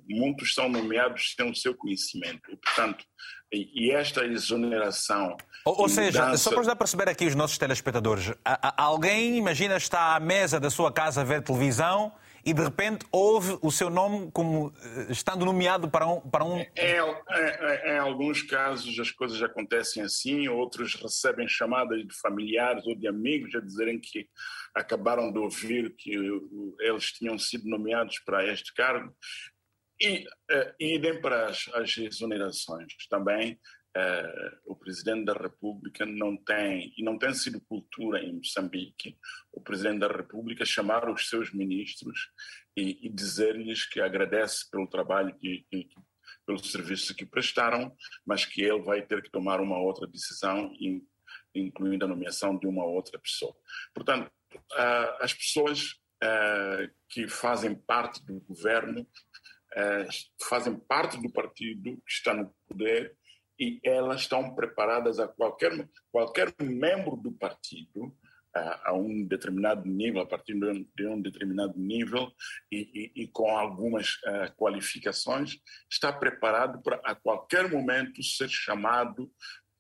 [0.08, 2.52] muitos são nomeados sem o seu conhecimento.
[2.52, 3.06] E, portanto,
[3.52, 5.38] e, esta exoneração.
[5.66, 6.44] Ou, ou seja, mudança...
[6.44, 8.34] só para já perceber aqui os nossos telespectadores,
[8.78, 12.14] alguém imagina está à mesa da sua casa a ver televisão
[12.46, 16.22] e de repente houve o seu nome como eh, estando nomeado para um.
[16.22, 16.60] Para um...
[16.60, 22.96] Em, em, em alguns casos as coisas acontecem assim, outros recebem chamadas de familiares ou
[22.96, 24.28] de amigos a dizerem que
[24.76, 26.12] acabaram de ouvir que
[26.80, 29.16] eles tinham sido nomeados para este cargo.
[30.00, 33.60] E uh, idem para as, as exonerações também.
[33.96, 39.18] Uh, o presidente da República não tem, e não tem sido cultura em Moçambique,
[39.52, 42.30] o presidente da República chamar os seus ministros
[42.78, 45.90] e, e dizer-lhes que agradece pelo trabalho, que, que,
[46.46, 47.94] pelo serviço que prestaram,
[48.26, 50.72] mas que ele vai ter que tomar uma outra decisão,
[51.54, 53.54] incluindo a nomeação de uma outra pessoa.
[53.94, 59.06] Portanto, uh, as pessoas uh, que fazem parte do governo
[60.50, 63.18] fazem parte do partido que está no poder
[63.62, 68.12] e elas estão preparadas a qualquer, qualquer membro do partido
[68.56, 72.32] a, a um determinado nível, a partir de um, de um determinado nível
[72.72, 75.58] e, e, e com algumas uh, qualificações,
[75.90, 79.32] está preparado para a qualquer momento ser chamado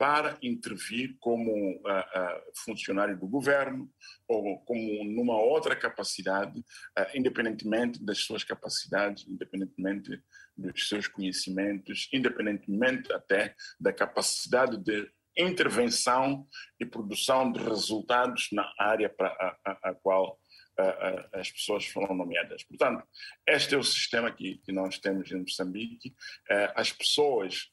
[0.01, 3.87] para intervir como uh, uh, funcionário do governo
[4.27, 10.19] ou como numa outra capacidade, uh, independentemente das suas capacidades, independentemente
[10.57, 16.47] dos seus conhecimentos, independentemente até da capacidade de intervenção
[16.79, 20.39] e produção de resultados na área para a, a, a qual
[21.33, 22.63] as pessoas foram nomeadas.
[22.63, 23.03] Portanto,
[23.45, 26.15] este é o sistema que, que nós temos em Moçambique.
[26.75, 27.69] As pessoas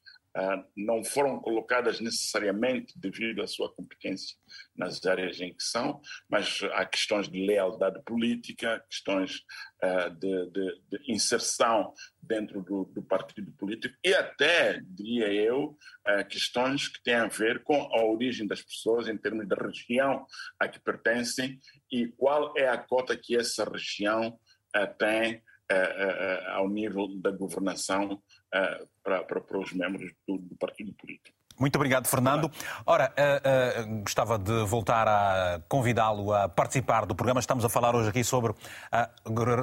[0.77, 4.37] não foram colocadas necessariamente devido à sua competência
[4.77, 9.41] nas áreas em que são, mas há questões de lealdade política, questões
[9.83, 16.29] uh, de, de, de, inserção dentro do, do, partido político e até, diria eu, uh,
[16.29, 20.27] questões que têm a ver com a origem das pessoas em termos da região
[20.59, 21.59] a que pertencem
[21.91, 24.39] e qual é a cota que essa região
[24.99, 25.43] tem
[26.49, 31.39] ao nível da governação para, para, para os membros do, do partido político.
[31.59, 32.51] Muito obrigado, Fernando.
[32.87, 37.41] Ora, uh, uh, gostava de voltar a convidá-lo a participar do programa.
[37.41, 38.55] Estamos a falar hoje aqui sobre
[38.93, 39.11] a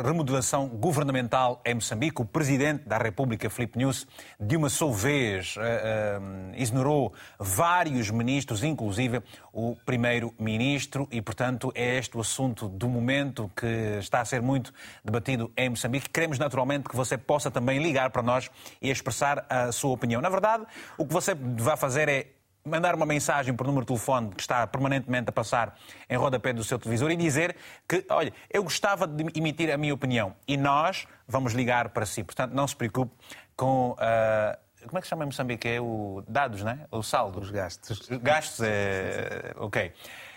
[0.04, 2.22] remodelação governamental em Moçambique.
[2.22, 4.06] O Presidente da República, Filipe News,
[4.38, 9.24] de uma só vez uh, vários ministros, inclusive
[9.56, 13.66] o Primeiro-Ministro, e, portanto, é este o assunto do momento que
[14.00, 16.10] está a ser muito debatido em Moçambique.
[16.10, 20.22] Queremos, naturalmente, que você possa também ligar para nós e expressar a sua opinião.
[20.22, 20.66] Na verdade,
[20.98, 22.28] o que você vai fazer é
[22.66, 25.78] mandar uma mensagem por número de telefone que está permanentemente a passar
[26.10, 27.56] em rodapé do seu televisor e dizer
[27.88, 32.26] que, olha, eu gostava de emitir a minha opinião e nós vamos ligar para si.
[32.26, 33.16] Portanto, não se preocupe
[33.56, 33.92] com.
[33.92, 35.68] Uh, como é que se chama em Moçambique?
[35.68, 36.80] É o dados, não é?
[36.92, 37.40] O saldo.
[37.40, 38.08] Os gastos.
[38.22, 39.54] Gastos, é.
[39.58, 39.94] Ok.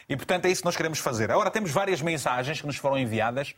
[0.09, 1.31] E, portanto, é isso que nós queremos fazer.
[1.31, 3.55] Agora, temos várias mensagens que nos foram enviadas.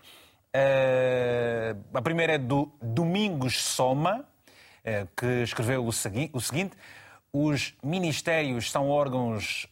[0.53, 6.77] Uh, a primeira é do Domingos Soma, uh, que escreveu o, segui o seguinte:
[7.33, 9.69] os ministérios são órgãos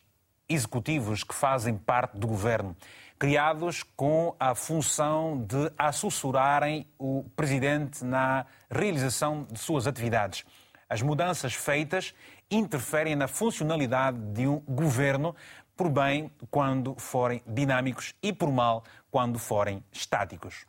[0.48, 2.76] executivos que fazem parte do governo,
[3.18, 10.44] criados com a função de assessorarem o presidente na realização de suas atividades.
[10.88, 12.14] As mudanças feitas
[12.50, 15.36] interferem na funcionalidade de um governo,
[15.76, 20.66] por bem quando forem dinâmicos e por mal quando forem estáticos.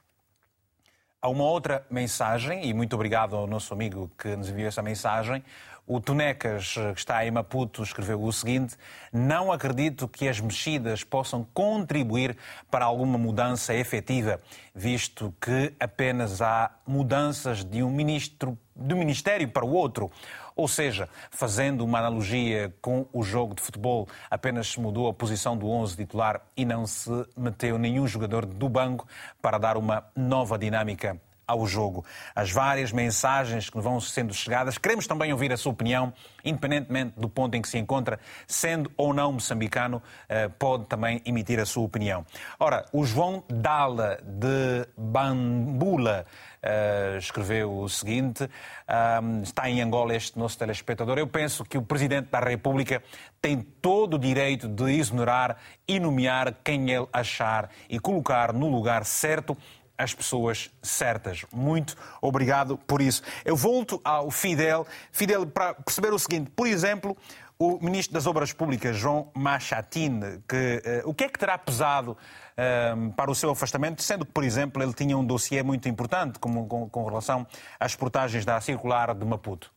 [1.22, 5.44] Há uma outra mensagem, e muito obrigado ao nosso amigo que nos enviou essa mensagem.
[5.86, 8.78] O Tonecas, que está em Maputo, escreveu o seguinte:
[9.12, 12.38] Não acredito que as mexidas possam contribuir
[12.70, 14.40] para alguma mudança efetiva,
[14.74, 20.12] visto que apenas há mudanças de um ministro de um ministério para o outro.
[20.56, 25.58] Ou seja, fazendo uma analogia com o jogo de futebol, apenas se mudou a posição
[25.58, 29.08] do 11 titular e não se meteu nenhum jogador do banco
[29.42, 32.06] para dar uma nova dinâmica ao jogo.
[32.36, 34.78] As várias mensagens que vão sendo chegadas.
[34.78, 36.14] Queremos também ouvir a sua opinião,
[36.46, 41.60] independentemente do ponto em que se encontra, sendo ou não moçambicano, eh, pode também emitir
[41.60, 42.24] a sua opinião.
[42.60, 46.26] Ora, o João Dala de Bambula
[46.64, 51.18] uh, escreveu o seguinte: uh, está em Angola este nosso telespectador.
[51.18, 53.02] Eu penso que o Presidente da República
[53.42, 55.58] tem todo o direito de exonerar
[55.88, 59.58] e nomear quem ele achar e colocar no lugar certo
[60.00, 61.46] as pessoas certas.
[61.54, 63.22] Muito obrigado por isso.
[63.44, 64.88] Eu volto ao Fidel.
[65.12, 67.18] Fidel, para perceber o seguinte, por exemplo,
[67.60, 72.12] o Ministro das Obras Públicas, João Machatin, que, uh, o que é que terá pesado
[72.14, 76.40] uh, para o seu afastamento, sendo que, por exemplo, ele tinha um dossiê muito importante
[76.40, 77.46] com, com, com relação
[77.78, 79.74] às portagens da circular de Maputo?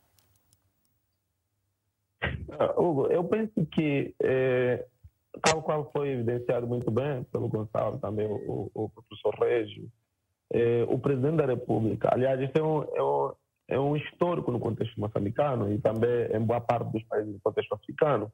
[2.23, 4.85] Uh, Hugo, eu penso que, eh,
[5.41, 9.91] tal qual foi evidenciado muito bem pelo Gonçalo, também o, o professor Régio,
[10.53, 13.33] eh, o Presidente da República, aliás, isso é um, é um
[13.67, 17.73] é um histórico no contexto moçambicano e também em boa parte dos países do contexto
[17.73, 18.31] africano.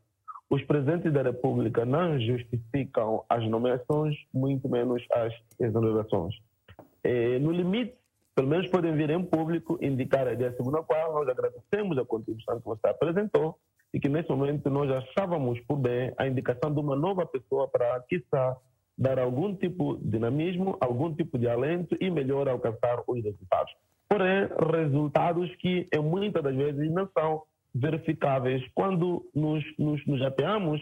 [0.49, 6.35] Os presidentes da República não justificam as nomeações, muito menos as exonerações.
[7.41, 7.95] no limite,
[8.35, 12.05] pelo menos podem vir em público indicar a ideia segundo a qual nós agradecemos a
[12.05, 13.59] contribuição que você apresentou
[13.93, 17.99] e que nesse momento nós achávamos por bem a indicação de uma nova pessoa para,
[18.01, 18.57] quiçá,
[18.99, 23.73] dar algum tipo de dinamismo, algum tipo de alento e melhor alcançar os resultados
[24.09, 28.63] porém resultados que muitas das vezes não são verificáveis.
[28.73, 30.81] Quando nos, nos, nos apeamos,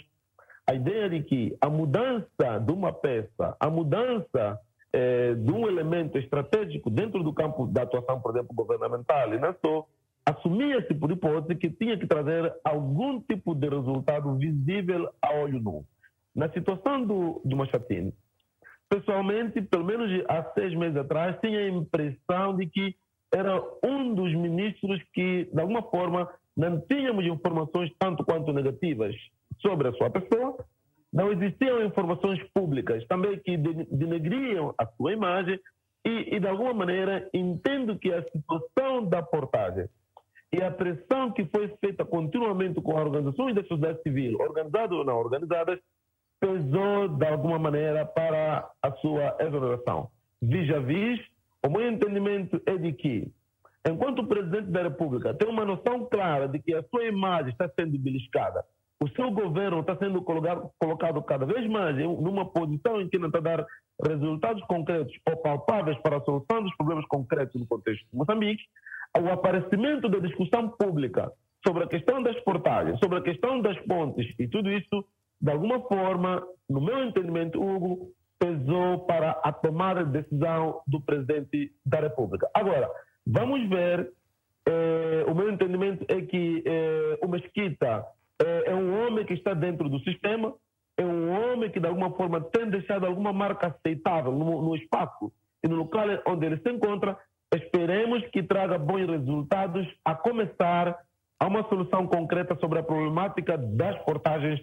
[0.66, 4.60] a ideia de que a mudança de uma peça, a mudança
[4.94, 9.54] eh, de um elemento estratégico dentro do campo da atuação, por exemplo, governamental, e não
[9.64, 9.86] só,
[10.26, 15.86] assumia-se por hipótese que tinha que trazer algum tipo de resultado visível a olho nu.
[16.38, 17.58] Na situação do, do
[18.88, 22.96] pessoalmente, pelo menos há seis meses atrás, tinha a impressão de que
[23.34, 29.16] era um dos ministros que, de alguma forma, não tínhamos informações tanto quanto negativas
[29.60, 30.64] sobre a sua pessoa,
[31.12, 35.60] não existiam informações públicas também que denegriam a sua imagem
[36.06, 39.90] e, e, de alguma maneira, entendo que a situação da portagem
[40.54, 45.18] e a pressão que foi feita continuamente com organizações da sociedade civil, organizadas ou não
[45.18, 45.80] organizadas,
[46.40, 50.10] pesou de alguma maneira para a sua exoneração.
[50.42, 51.20] Vis-a-vis
[51.66, 53.32] o meu entendimento é de que,
[53.86, 57.70] enquanto o presidente da República tem uma noção clara de que a sua imagem está
[57.70, 58.64] sendo beliscada,
[59.00, 63.28] o seu governo está sendo colocado, colocado cada vez mais numa posição em que não
[63.28, 63.66] está a dar
[64.04, 68.64] resultados concretos ou palpáveis para a solução dos problemas concretos no contexto de Moçambique,
[69.20, 71.32] o aparecimento da discussão pública
[71.66, 75.06] sobre a questão das portagens, sobre a questão das pontes e tudo isso,
[75.40, 81.72] de alguma forma, no meu entendimento, Hugo, pesou para a tomada de decisão do presidente
[81.86, 82.50] da República.
[82.54, 82.90] Agora,
[83.26, 84.12] vamos ver,
[84.68, 88.06] eh, o meu entendimento é que eh, o Mesquita
[88.40, 90.54] é, é um homem que está dentro do sistema,
[90.98, 95.32] é um homem que de alguma forma tem deixado alguma marca aceitável no, no espaço
[95.64, 97.18] e no local onde ele se encontra.
[97.54, 101.00] Esperemos que traga bons resultados, a começar
[101.40, 104.60] a uma solução concreta sobre a problemática das portagens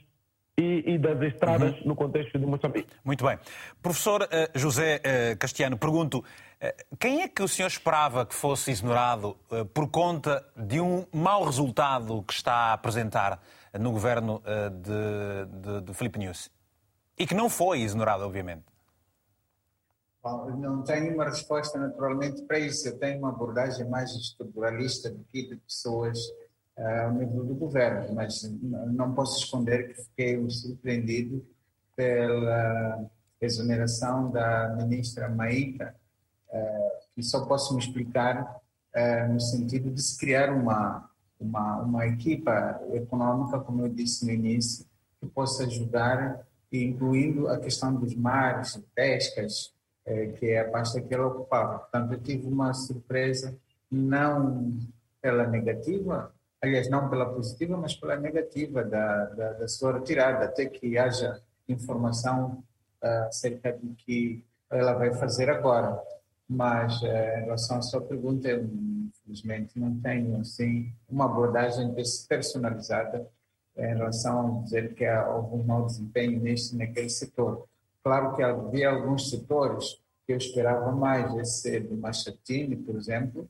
[0.56, 1.88] e, e das estradas uhum.
[1.88, 2.92] no contexto de Moçambique.
[3.04, 3.38] Muito bem.
[3.82, 4.26] Professor uh,
[4.58, 9.36] José uh, Castiano, pergunto, uh, quem é que o senhor esperava que fosse exonerado
[9.72, 13.42] por conta de um mau resultado que está a apresentar
[13.78, 14.40] no governo
[14.82, 16.50] de, de, de Filipe Nunes?
[17.18, 18.64] E que não foi exonerado, obviamente.
[20.22, 22.88] Bom, não tenho uma resposta naturalmente para isso.
[22.88, 26.18] Eu tenho uma abordagem mais estruturalista do que de pessoas
[26.76, 28.42] ao nível do governo, mas
[28.92, 31.44] não posso esconder que fiquei surpreendido
[31.96, 33.06] pela
[33.40, 35.94] exoneração da ministra Maíta,
[37.16, 38.60] e só posso me explicar
[39.30, 41.08] no sentido de se criar uma,
[41.38, 44.84] uma, uma equipa econômica, como eu disse no início,
[45.20, 49.72] que possa ajudar, incluindo a questão dos mares, pescas,
[50.38, 51.78] que é a pasta que ela ocupava.
[51.78, 53.56] Portanto, eu tive uma surpresa,
[53.88, 54.76] não
[55.22, 56.33] pela negativa,
[56.64, 61.40] aliás, não pela positiva, mas pela negativa da, da, da sua retirada, até que haja
[61.68, 62.64] informação
[63.02, 66.00] uh, acerca do que ela vai fazer agora.
[66.48, 71.94] Mas, uh, em relação à sua pergunta, eu, infelizmente, não tenho assim, uma abordagem
[72.28, 73.26] personalizada
[73.76, 77.66] em relação a dizer que há algum mau desempenho neste naquele setor.
[78.02, 83.48] Claro que havia alguns setores que eu esperava mais, esse do Machatini, por exemplo,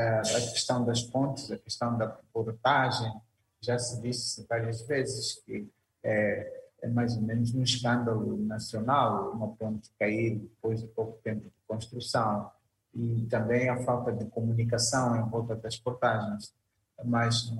[0.00, 3.12] a questão das pontes, a questão da portagem,
[3.60, 5.68] já se disse várias vezes que
[6.02, 11.44] é, é mais ou menos um escândalo nacional uma ponte cair depois de pouco tempo
[11.44, 12.50] de construção
[12.94, 16.52] e também a falta de comunicação em volta das portagens.
[17.02, 17.52] Mas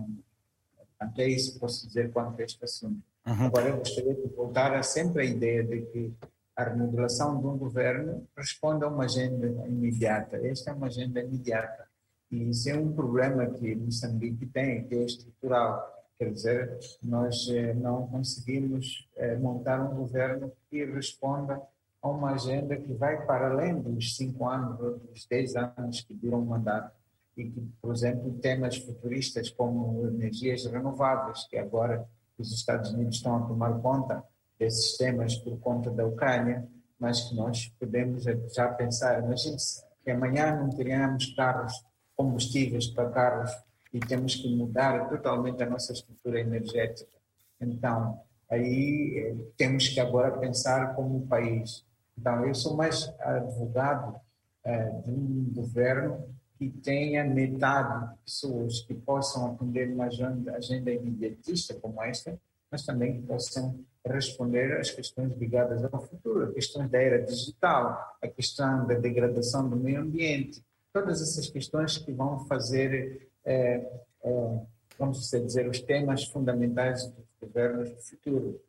[0.99, 3.03] até isso posso dizer quanto a este assunto.
[3.27, 3.47] Uhum.
[3.47, 6.15] Agora, eu gostaria de voltar a sempre a ideia de que
[6.55, 10.37] a remodelação de um governo responde a uma agenda imediata.
[10.47, 11.89] Esta é uma agenda imediata.
[12.35, 15.89] E isso é um problema que Moçambique tem, que é estrutural.
[16.19, 21.63] Quer dizer, nós eh, não conseguimos eh, montar um governo que responda
[22.03, 26.41] a uma agenda que vai para além dos cinco anos, dos dez anos que duram
[26.41, 26.93] o mandato.
[27.37, 32.05] E que, por exemplo, temas futuristas como energias renováveis, que agora
[32.37, 34.25] os Estados Unidos estão a tomar conta
[34.59, 36.67] desses temas por conta da Ucrânia,
[36.99, 39.57] mas que nós podemos já pensar, imagine
[40.03, 41.73] que amanhã não teríamos carros
[42.17, 43.51] combustíveis para carros
[43.93, 47.11] e temos que mudar totalmente a nossa estrutura energética.
[47.61, 51.85] Então, aí eh, temos que agora pensar como país.
[52.19, 54.21] Então, eu sou mais advogado
[54.65, 60.93] eh, de um governo que tenha metade de pessoas que possam atender uma agenda, agenda
[60.93, 62.39] imediatista como esta,
[62.71, 68.29] mas também que possam responder às questões ligadas ao futuro, questões da era digital, a
[68.29, 70.63] questão da degradação do meio ambiente,
[70.95, 73.85] todas essas questões que vão fazer, é,
[74.23, 74.61] é,
[74.97, 78.61] vamos dizer, os temas fundamentais dos governos do futuro.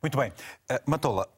[0.00, 0.30] Muito bem.
[0.30, 1.28] Uh, Matola,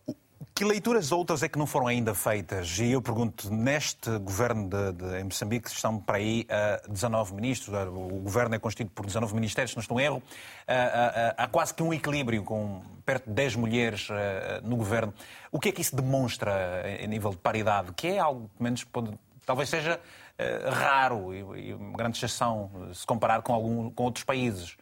[0.54, 2.78] que leituras outras é que não foram ainda feitas?
[2.78, 6.46] E eu pergunto, neste governo de, de, em Moçambique estão para aí
[6.86, 10.04] uh, 19 ministros, uh, o governo é constituído por 19 ministérios, se não estou em
[10.04, 14.08] erro, uh, há quase que um equilíbrio com perto de 10 mulheres
[14.64, 15.14] no governo.
[15.52, 17.92] O que é que isso demonstra em nível de paridade?
[17.92, 19.16] Que é algo, pelo menos, pode,
[19.46, 24.24] talvez seja uh, raro e, e, uma grande exceção se comparar com, algum, com outros
[24.24, 24.76] países.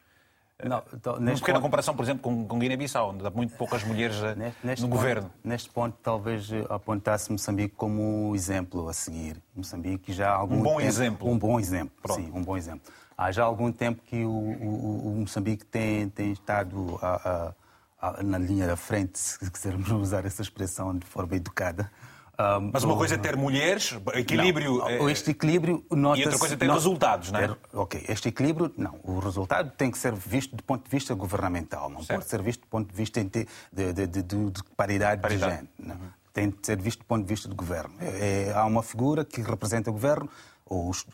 [0.63, 3.83] Não, então, uma pequena ponto, comparação, por exemplo, com, com Guiné-Bissau, onde há muito poucas
[3.83, 5.31] mulheres eh, neste, no ponto, governo.
[5.43, 9.37] Neste ponto, talvez eh, apontasse Moçambique como um exemplo a seguir.
[9.55, 11.29] Moçambique já há algum um bom tempo, exemplo.
[11.29, 12.21] Um bom exemplo, Pronto.
[12.23, 12.93] sim, um bom exemplo.
[13.19, 17.55] Há já algum tempo que o, o, o Moçambique tem, tem estado a,
[18.01, 21.91] a, a, na linha da frente, se quisermos usar essa expressão de forma educada,
[22.39, 24.79] um, Mas uma coisa é ter mulheres, equilíbrio.
[24.79, 27.49] Não, é- este equilíbrio nota E outra coisa é ter não, resultados, não é?
[27.49, 28.99] Ter, ok, este equilíbrio, não.
[29.05, 32.21] O resultado tem que ser visto do ponto de vista governamental, não certo.
[32.21, 36.01] pode ser visto do ponto de vista de, de, de, de paridade, paridade, de género.
[36.01, 36.09] Uhum.
[36.33, 37.95] Tem de ser visto do ponto de vista do governo.
[38.01, 40.29] É, é, há uma figura que representa o governo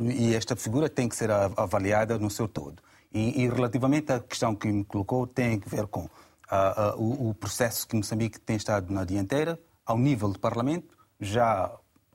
[0.01, 2.83] e esta figura tem que ser avaliada no seu todo.
[3.13, 6.09] E, e relativamente à questão que me colocou, tem a ver com uh,
[6.97, 11.71] uh, o, o processo que Moçambique tem estado na dianteira, ao nível do Parlamento, já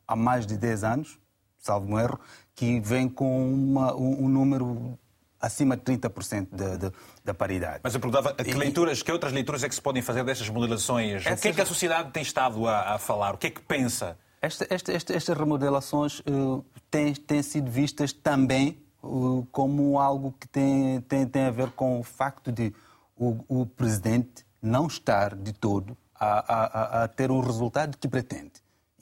[0.08, 1.20] há mais de 10 anos,
[1.58, 2.20] salvo um erro,
[2.54, 4.98] que vem com uma, um, um número
[5.40, 6.92] acima de 30% da, da,
[7.24, 7.82] da paridade.
[7.84, 11.26] Mas eu perguntava, que, leituras, que outras leituras é que se podem fazer dessas modelações?
[11.26, 11.40] Essas...
[11.40, 13.36] O que é que a sociedade tem estado a, a falar?
[13.36, 14.18] O que é que pensa?
[14.42, 20.48] Esta, esta, esta, estas remodelações uh, têm, têm sido vistas também uh, como algo que
[20.48, 22.74] tem, tem, tem a ver com o facto de
[23.16, 28.54] o, o presidente não estar de todo a, a, a, ter o resultado que pretende.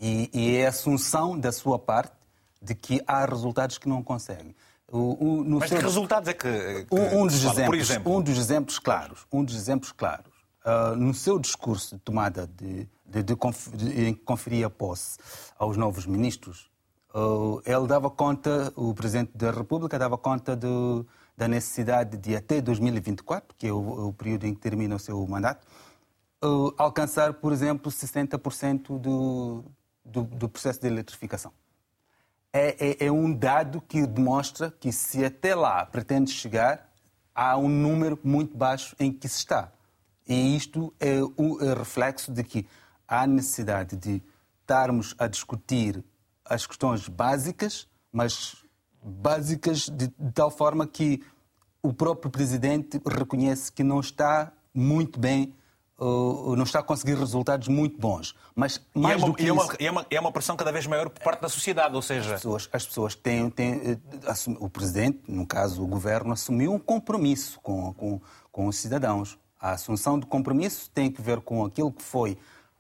[0.06, 2.12] E, e é a assunção da sua parte
[2.62, 4.54] de que há resultados que não consegue.
[4.92, 5.78] O, o, Mas seu...
[5.78, 8.18] que resultados é que, que um, um dos exemplos, por exemplo?
[8.18, 10.34] Um dos exemplos claros, um dos exemplos claros,
[10.66, 13.36] uh, no seu discurso de tomada de, de, de,
[13.76, 15.18] de, em que conferia posse
[15.58, 16.70] aos novos ministros,
[17.16, 20.54] uh, ele dava conta, o Presidente da República dava conta
[21.38, 25.26] da necessidade de até 2024, que é o, o período em que termina o seu
[25.26, 25.66] mandato,
[26.44, 29.64] uh, alcançar, por exemplo, 60% do,
[30.14, 31.52] do, do processo de eletrificação
[32.54, 36.88] é, é, é, um dado que demonstra que se até lá pretende chegar,
[37.34, 39.72] há um número muito baixo em que se está.
[40.28, 42.68] E isto é o é reflexo de que
[43.08, 44.22] há necessidade de
[44.62, 46.04] estarmos a discutir
[46.46, 48.64] as questões básicas, mas
[49.02, 51.24] básicas de, de tal forma que
[51.82, 55.54] o próprio presidente reconhece que não está muito bem
[56.04, 58.36] uh, não está a conseguir resultados muito bons.
[58.56, 60.72] Mas mais e é, uma, do que é, uma, é, uma, é uma pressão cada
[60.72, 62.36] vez maior por parte da sociedade, ou seja...
[62.36, 63.74] As pessoas, as pessoas têm, têm...
[63.74, 63.98] Eh,
[64.60, 69.38] o Presidente, no caso o Governo, assumiu um compromisso com, com, com os cidadãos.
[69.60, 72.38] A assunção de compromisso tem que ver com aquilo que foi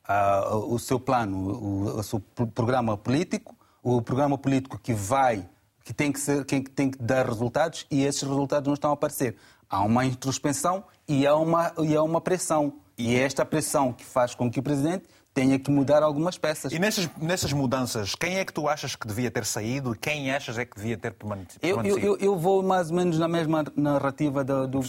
[0.09, 5.47] uh, o seu plano, o, o seu programa político, o programa político que vai
[5.83, 8.93] que tem que, ser, que tem que dar resultados e esses resultados não estão a
[8.93, 9.35] aparecer.
[9.69, 12.79] Há uma introspecção e há uma, e há uma pressão.
[13.03, 16.71] E é esta pressão que faz com que o Presidente tenha que mudar algumas peças.
[16.71, 20.31] E nessas, nessas mudanças, quem é que tu achas que devia ter saído e quem
[20.31, 21.59] achas é que devia ter permanecido?
[21.61, 24.79] Eu, eu, eu vou mais ou menos na mesma narrativa do, do,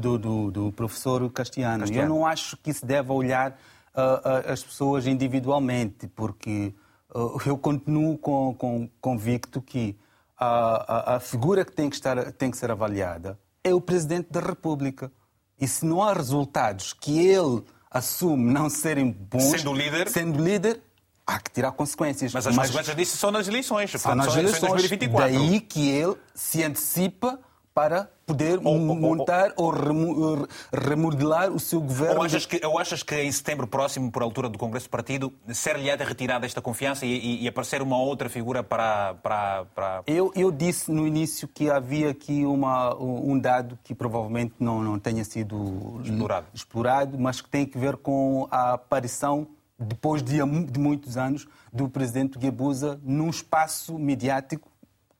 [0.00, 1.80] do, do, do professor Castiano.
[1.80, 2.02] Castiano.
[2.04, 6.74] Eu não acho que se deve olhar uh, as pessoas individualmente, porque
[7.14, 9.96] uh, eu continuo com, com, convicto que
[10.36, 14.28] a, a, a figura que tem que, estar, tem que ser avaliada é o Presidente
[14.30, 15.12] da República.
[15.60, 20.80] E se não há resultados que ele assume não serem bons, sendo líder, sendo líder
[21.26, 22.32] há que tirar consequências.
[22.32, 23.90] Mas as Mas, consequências disso são nas eleições.
[23.92, 24.72] São nas eleições.
[24.72, 25.38] 2024.
[25.38, 27.38] Daí que ele se antecipa
[27.74, 32.18] para poder ou, montar ou, ou, remodelar o seu governo.
[32.18, 35.32] Ou achas, que, ou achas que em setembro próximo, por altura do Congresso do Partido,
[35.48, 39.14] ser-lhe-á retirada esta confiança e, e, e, aparecer uma outra figura para...
[39.14, 40.02] para, para...
[40.06, 44.98] Eu, eu disse no início que havia aqui uma, um dado que provavelmente não, não
[44.98, 46.46] tenha sido explorado.
[46.52, 49.46] explorado, mas que tem a ver com a aparição
[49.78, 50.36] depois de,
[50.70, 54.68] de muitos anos, do presidente Guebuza num espaço mediático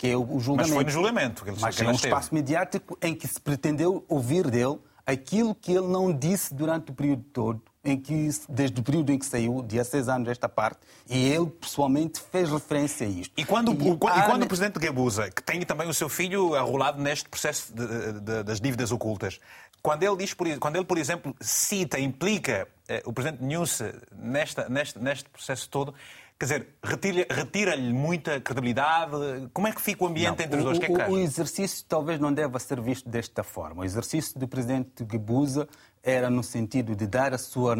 [0.00, 0.56] que é o julgamento.
[0.56, 4.02] Mas foi no julgamento que ele Mas é um espaço mediático em que se pretendeu
[4.08, 8.82] ouvir dele aquilo que ele não disse durante o período todo, em que, desde o
[8.82, 13.06] período em que saiu, de há seis anos esta parte, e ele pessoalmente fez referência
[13.06, 13.30] a isto.
[13.36, 16.54] E quando, e, o, e quando o presidente Gabusa, que tem também o seu filho
[16.54, 19.38] arrolado neste processo de, de, das dívidas ocultas,
[19.82, 24.98] quando ele, diz, quando ele, por exemplo, cita, implica eh, o presidente Nunce nesta, neste,
[24.98, 25.94] neste processo todo,
[26.40, 29.12] Quer dizer, retira-lhe retira muita credibilidade?
[29.52, 30.78] Como é que fica o ambiente não, entre os dois?
[30.78, 33.82] O, que é que o, exercício talvez não deva ser visto desta forma.
[33.82, 35.68] O exercício do presidente Guebuza
[36.02, 37.74] era no sentido de dar a sua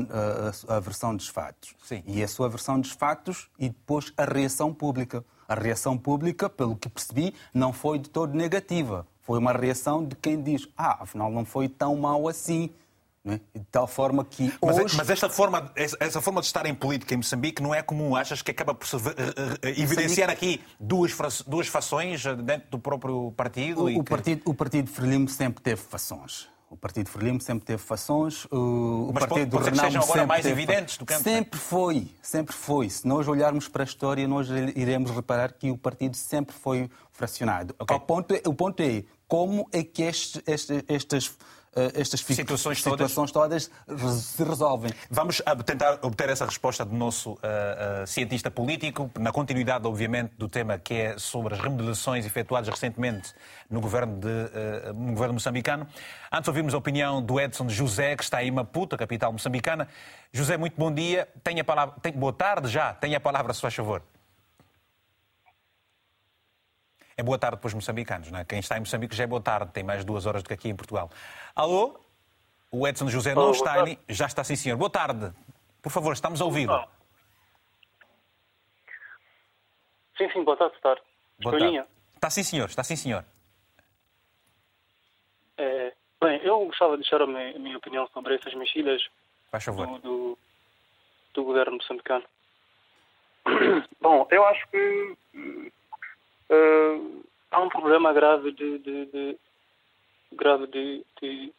[0.68, 1.74] a, a versão dos fatos.
[1.82, 2.02] Sim.
[2.06, 5.24] E a sua versão dos fatos e depois a reação pública.
[5.48, 9.06] A reação pública, pelo que percebi, não foi de todo negativa.
[9.22, 12.68] Foi uma reação de quem diz: ah, afinal não foi tão mal assim.
[13.26, 13.38] É?
[13.58, 14.96] De tal forma que mas, é, hoje...
[14.96, 18.16] mas, esta forma, essa forma de estar em política em Moçambique não é comum.
[18.16, 18.96] Achas que acaba por se
[19.76, 21.12] evidenciar aqui duas,
[21.46, 23.82] duas fações dentro do próprio partido?
[23.82, 24.10] O, o que...
[24.10, 26.48] partido, o partido Frelimo sempre teve fações.
[26.70, 28.44] O Partido Frelimo sempre teve fações.
[28.44, 30.62] O Mas Partido pode, pode Renamo agora mais teve...
[30.62, 31.24] evidentes do campo.
[31.24, 32.88] Sempre foi, sempre foi.
[32.88, 37.74] Se nós olharmos para a história, nós iremos reparar que o partido sempre foi fracionado.
[37.76, 37.96] Okay.
[37.96, 41.44] O, ponto, é, o ponto é como é que estes, estes, estas eh,
[41.94, 43.70] estas situações, situações todas.
[43.86, 44.14] todas.
[44.24, 44.90] se resolvem.
[45.10, 47.36] Vamos tentar obter essa resposta do nosso uh,
[48.02, 53.32] uh, cientista político, na continuidade, obviamente, do tema que é sobre as remodelações efetuadas recentemente
[53.68, 55.86] no governo, de, uh, no governo moçambicano.
[56.32, 59.88] Antes ouvimos a opinião do Edson José, que está em Maputo, a capital moçambicana.
[60.32, 61.28] José, muito bom dia.
[61.42, 61.94] Tenha palavra...
[62.02, 62.12] Tem...
[62.12, 62.92] Boa tarde já.
[62.94, 64.02] Tenha a palavra, se faz favor.
[67.20, 68.46] É boa tarde para os moçambicanos, não é?
[68.46, 70.70] Quem está em Moçambique já é boa tarde, tem mais duas horas do que aqui
[70.70, 71.10] em Portugal.
[71.54, 72.00] Alô?
[72.72, 73.98] O Edson José não está ali.
[74.08, 74.78] Já está sim, senhor.
[74.78, 75.30] Boa tarde.
[75.82, 76.82] Por favor, estamos a ouvi-lo.
[80.16, 81.02] Sim, sim, boa tarde, boa tarde.
[81.42, 81.84] Boa tarde.
[82.14, 82.68] Está sim, senhor.
[82.70, 83.22] Está sim, senhor.
[85.58, 85.92] É,
[86.22, 89.02] bem, eu gostava de deixar a minha, a minha opinião sobre essas mexidas
[89.50, 89.86] Faz favor.
[89.86, 90.38] Do, do,
[91.34, 92.24] do governo moçambicano.
[94.00, 95.16] Bom, eu acho que
[96.50, 99.38] uh, há um problema grave de, de, de
[100.32, 101.52] grave de, de,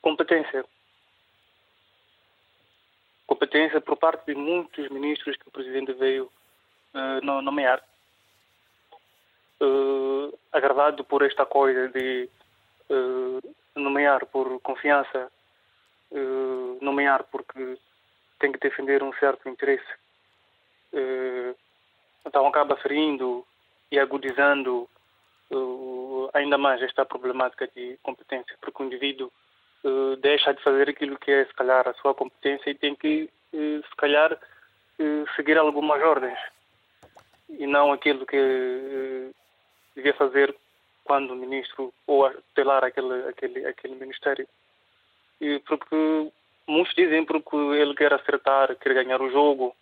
[0.00, 0.64] competência.
[3.26, 6.30] Competência por parte de muitos ministros que o presidente veio
[6.94, 7.82] uh, nomear.
[9.60, 12.28] Uh, agravado por esta coisa de
[13.74, 15.32] nomear por confiança,
[16.82, 17.78] nomear porque
[18.38, 19.86] tem que defender um certo interesse.
[22.26, 23.46] então acaba ferindo
[23.92, 24.88] e agudizando
[26.32, 29.30] ainda mais esta problemática de competência, porque o indivíduo
[30.20, 33.96] deixa de fazer aquilo que é, se calhar, a sua competência e tem que, se
[33.98, 34.36] calhar,
[35.36, 36.38] seguir algumas ordens
[37.50, 39.30] e não aquilo que
[39.94, 40.56] devia fazer
[41.04, 44.48] quando o ministro ou tutelar aquele, aquele, aquele ministério.
[45.38, 46.32] E porque
[46.66, 49.76] muitos dizem porque ele quer acertar, quer ganhar o jogo.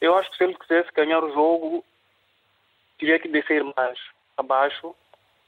[0.00, 1.84] Eu acho que se ele quisesse ganhar o jogo,
[3.02, 3.98] teria que descer mais
[4.36, 4.94] abaixo,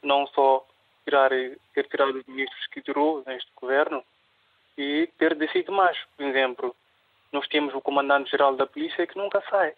[0.02, 0.66] não só
[1.04, 4.02] tirar, ter tirado os ministros que tirou neste governo
[4.76, 5.96] e ter descido mais.
[6.16, 6.74] Por exemplo,
[7.32, 9.74] nós temos o comandante-geral da polícia que nunca sai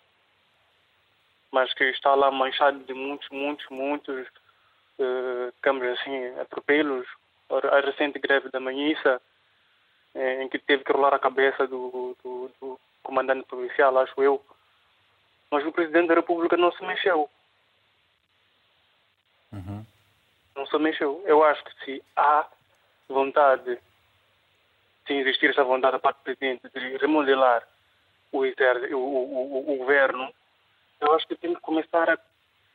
[1.53, 4.27] mas que está lá manchado de muitos, muitos, muitos,
[4.99, 7.07] uh, assim, atropelos.
[7.49, 9.23] A recente greve da Manhissa,
[10.17, 14.45] eh, em que teve que rolar a cabeça do, do, do comandante policial, acho eu.
[15.49, 17.31] Mas o presidente da República não se mexeu.
[19.53, 19.85] Uhum.
[20.55, 21.23] Não se mexeu.
[21.27, 22.47] Eu acho que se há
[23.09, 23.79] vontade,
[25.07, 27.67] se existir essa vontade da parte do presidente de remodelar
[28.33, 30.33] o, o, o, o governo,
[31.01, 32.19] eu acho que tem que começar a,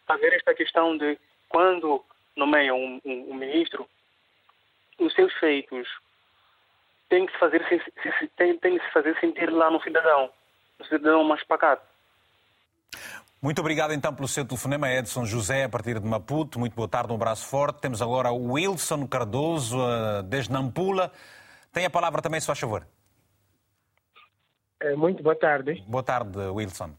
[0.08, 1.18] a ver esta questão de
[1.50, 2.04] quando
[2.36, 3.88] nomeiam um, um, um ministro,
[5.00, 5.88] os seus feitos
[7.10, 7.62] têm que, fazer,
[8.38, 10.32] têm, têm que se fazer sentir lá no cidadão,
[10.80, 11.86] no cidadão mais pacato.
[13.44, 16.60] Muito obrigado então pelo seu telefonema, Edson José, a partir de Maputo.
[16.60, 17.82] Muito boa tarde, um abraço forte.
[17.82, 21.12] Temos agora o Wilson Cardoso, eh, desde Nampula.
[21.74, 22.86] Tem a palavra também, se faz favor.
[24.80, 25.84] É, muito boa tarde.
[25.88, 26.92] Boa tarde, Wilson.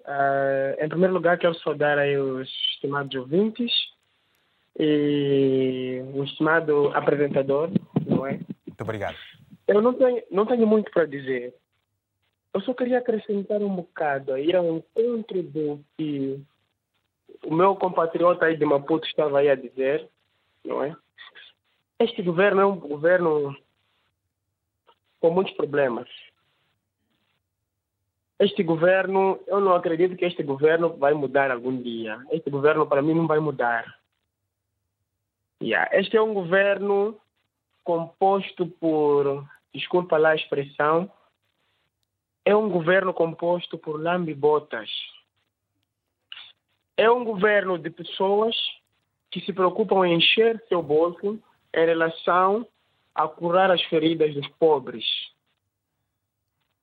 [0.00, 3.70] Uh, em primeiro lugar, quero saudar aí os estimados ouvintes
[4.78, 7.70] e o estimado apresentador,
[8.06, 8.40] não é?
[8.66, 9.16] Muito obrigado.
[9.68, 11.54] Eu não tenho, não tenho muito para dizer.
[12.56, 16.40] Eu só queria acrescentar um bocado, ir ao encontro do que
[17.44, 20.08] o meu compatriota aí de Maputo estava aí a dizer,
[20.64, 20.96] não é?
[21.98, 23.54] Este governo é um governo
[25.20, 26.08] com muitos problemas
[28.38, 32.18] este governo, eu não acredito que este governo vai mudar algum dia.
[32.30, 33.98] Este governo, para mim, não vai mudar.
[35.62, 35.88] Yeah.
[35.98, 37.18] Este é um governo
[37.82, 41.10] composto por, desculpa lá a expressão,
[42.46, 44.88] é um governo composto por lambibotas.
[46.96, 48.56] É um governo de pessoas
[49.32, 51.42] que se preocupam em encher seu bolso
[51.74, 52.64] em relação
[53.12, 55.04] a curar as feridas dos pobres.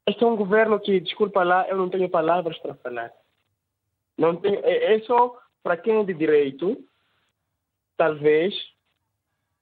[0.06, 3.14] Este é um governo que, desculpa lá, eu não tenho palavras para falar.
[4.18, 6.78] Não tenho, é, é só para quem é de direito,
[7.96, 8.54] talvez,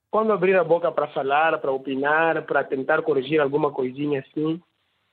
[0.10, 4.60] quando abrir a boca para falar, para opinar, para tentar corrigir alguma coisinha assim,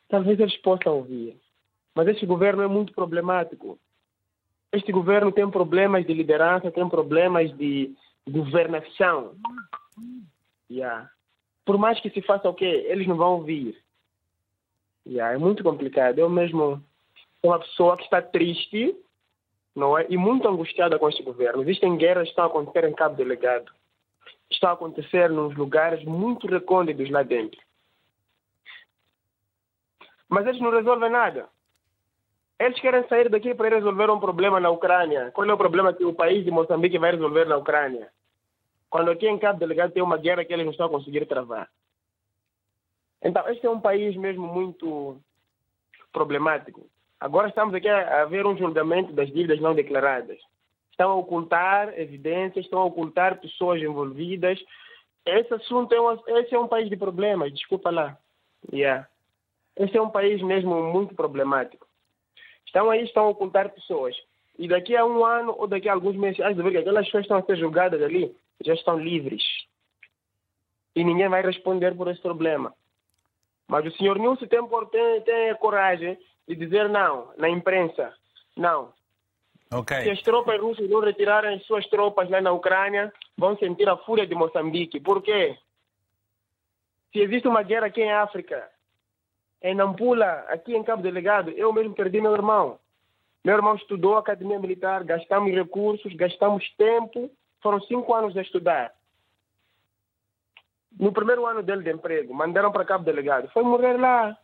[0.08, 1.36] talvez eles possam ouvir.
[1.94, 3.78] Mas este governo é muito problemático.
[4.72, 7.94] Este governo tem problemas de liderança, tem problemas de
[8.28, 9.34] governação.
[10.70, 11.10] Yeah.
[11.64, 12.86] Por mais que se faça o quê?
[12.88, 13.76] Eles não vão ouvir.
[15.06, 16.18] Yeah, é muito complicado.
[16.18, 16.82] Eu mesmo
[17.40, 18.94] sou uma pessoa que está triste
[19.74, 20.06] não é?
[20.08, 21.62] e muito angustiada com este governo.
[21.62, 23.72] Existem guerras que estão a acontecer em Cabo Delegado.
[24.50, 27.60] Estão a acontecer nos lugares muito recônditos lá dentro.
[30.28, 31.48] Mas eles não resolvem nada.
[32.58, 35.30] Eles querem sair daqui para resolver um problema na Ucrânia.
[35.32, 38.10] Qual é o problema que o país de Moçambique vai resolver na Ucrânia?
[38.90, 41.68] Quando aqui em Cabo Delegado tem uma guerra que eles não estão a conseguir travar.
[43.22, 45.20] Então, este é um país mesmo muito
[46.12, 46.86] problemático.
[47.20, 50.38] Agora estamos aqui a ver um julgamento das dívidas não declaradas.
[50.90, 54.58] Estão a ocultar evidências, estão a ocultar pessoas envolvidas.
[55.24, 58.16] Esse assunto é um, esse é um país de problemas, desculpa lá.
[58.72, 59.06] Yeah.
[59.78, 61.86] Esse é um país mesmo muito problemático.
[62.66, 64.16] Estão aí, estão a ocultar pessoas.
[64.58, 67.38] E daqui a um ano ou daqui a alguns meses, às vezes aquelas pessoas estão
[67.38, 69.42] a ser julgadas ali, já estão livres.
[70.96, 72.74] E ninguém vai responder por esse problema.
[73.68, 74.60] Mas o senhor Nilson tem,
[74.90, 76.18] tem, tem coragem
[76.48, 78.12] de dizer não na imprensa.
[78.56, 78.92] Não.
[79.70, 80.02] Okay.
[80.02, 84.26] Se as tropas russas não retirarem suas tropas lá na Ucrânia, vão sentir a fúria
[84.26, 84.98] de Moçambique.
[84.98, 85.56] Por quê?
[87.12, 88.68] Se existe uma guerra aqui em África,
[89.62, 92.78] em Nampula, aqui em Cabo Delegado, eu mesmo perdi meu irmão.
[93.44, 97.30] Meu irmão estudou academia militar, gastamos recursos, gastamos tempo,
[97.62, 98.92] foram cinco anos a estudar.
[100.98, 104.36] no primeiro ano dele de emprego, mandaram para Cabo Delegado, foi morrer lá.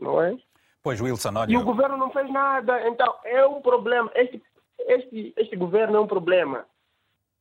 [0.00, 0.36] Não é?
[0.82, 1.52] Pois, Wilson, olha.
[1.52, 2.88] E o governo não fez nada.
[2.88, 4.10] Então, é um problema.
[4.14, 4.42] Este,
[4.78, 6.66] este, este governo é um problema.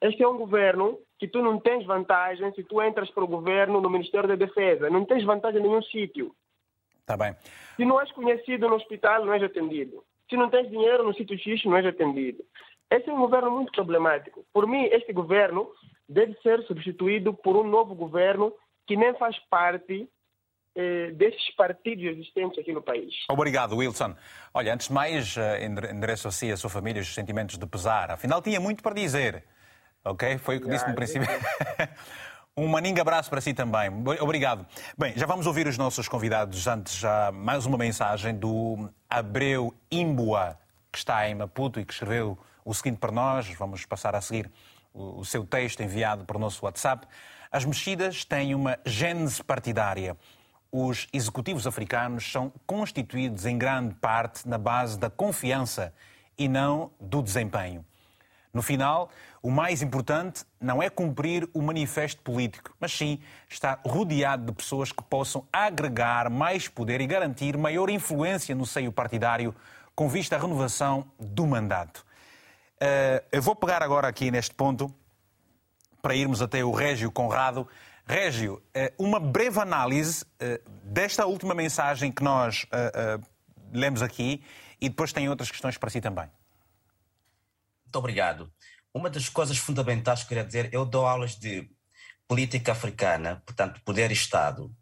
[0.01, 3.79] Este é um governo que tu não tens vantagem se tu entras para o governo
[3.79, 4.89] no Ministério da Defesa.
[4.89, 6.35] Não tens vantagem em nenhum sítio.
[6.99, 7.35] Está bem.
[7.75, 10.03] Se não és conhecido no hospital, não és atendido.
[10.27, 12.43] Se não tens dinheiro no sítio X, não és atendido.
[12.89, 14.43] Esse é um governo muito problemático.
[14.51, 15.69] Por mim, este governo
[16.09, 18.53] deve ser substituído por um novo governo
[18.87, 20.09] que nem faz parte
[20.75, 23.13] eh, desses partidos existentes aqui no país.
[23.29, 24.15] Obrigado, Wilson.
[24.53, 25.35] Olha, antes de mais,
[25.93, 28.09] endereço a si e a sua família os sentimentos de pesar.
[28.09, 29.43] Afinal, tinha muito para dizer.
[30.03, 30.37] Ok?
[30.39, 31.27] Foi o que disse no princípio.
[32.57, 33.89] Um maninho abraço para si também.
[34.19, 34.65] Obrigado.
[34.97, 36.67] Bem, já vamos ouvir os nossos convidados.
[36.67, 40.59] Antes, já mais uma mensagem do Abreu Imbua,
[40.91, 43.47] que está em Maputo e que escreveu o seguinte para nós.
[43.57, 44.51] Vamos passar a seguir
[44.93, 47.07] o seu texto enviado para o nosso WhatsApp.
[47.49, 50.17] As mexidas têm uma gênese partidária.
[50.69, 55.93] Os executivos africanos são constituídos em grande parte na base da confiança
[56.37, 57.85] e não do desempenho.
[58.53, 59.09] No final,
[59.41, 64.91] o mais importante não é cumprir o manifesto político, mas sim estar rodeado de pessoas
[64.91, 69.55] que possam agregar mais poder e garantir maior influência no seio partidário
[69.95, 72.05] com vista à renovação do mandato.
[72.81, 74.93] Uh, eu vou pegar agora aqui neste ponto
[76.01, 77.67] para irmos até o Régio Conrado.
[78.05, 82.65] Régio, uh, uma breve análise uh, desta última mensagem que nós
[83.71, 84.43] lemos aqui
[84.81, 86.27] e depois tem outras questões para si também.
[87.91, 88.49] Muito obrigado.
[88.93, 91.69] Uma das coisas fundamentais que eu queria dizer, eu dou aulas de
[92.25, 94.73] política africana, portanto, poder e Estado.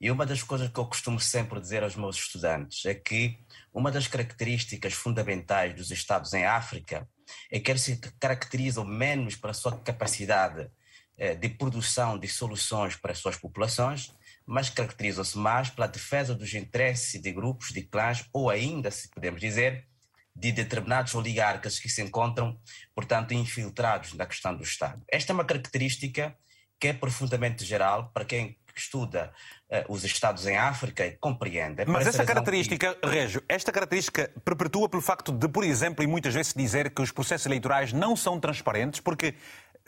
[0.00, 3.36] E uma das coisas que eu costumo sempre dizer aos meus estudantes é que
[3.74, 7.08] uma das características fundamentais dos Estados em África
[7.50, 10.70] é que eles se caracterizam menos pela sua capacidade
[11.18, 14.12] eh, de produção de soluções para as suas populações,
[14.46, 19.40] mas caracterizam-se mais pela defesa dos interesses de grupos, de clãs, ou ainda, se podemos
[19.40, 19.88] dizer,
[20.34, 22.58] de determinados oligarcas que se encontram,
[22.94, 25.02] portanto, infiltrados na questão do Estado.
[25.10, 26.36] Esta é uma característica
[26.80, 29.32] que é profundamente geral para quem estuda
[29.70, 31.82] uh, os Estados em África e compreende.
[31.82, 33.06] É Mas essa característica, que...
[33.06, 37.12] Régio, esta característica perpetua pelo facto de, por exemplo, e muitas vezes dizer que os
[37.12, 39.34] processos eleitorais não são transparentes, porque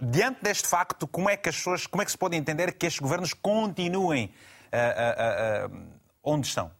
[0.00, 2.86] diante deste facto, como é que as pessoas, como é que se pode entender que
[2.86, 4.32] estes governos continuem
[4.72, 6.70] uh, uh, onde estão?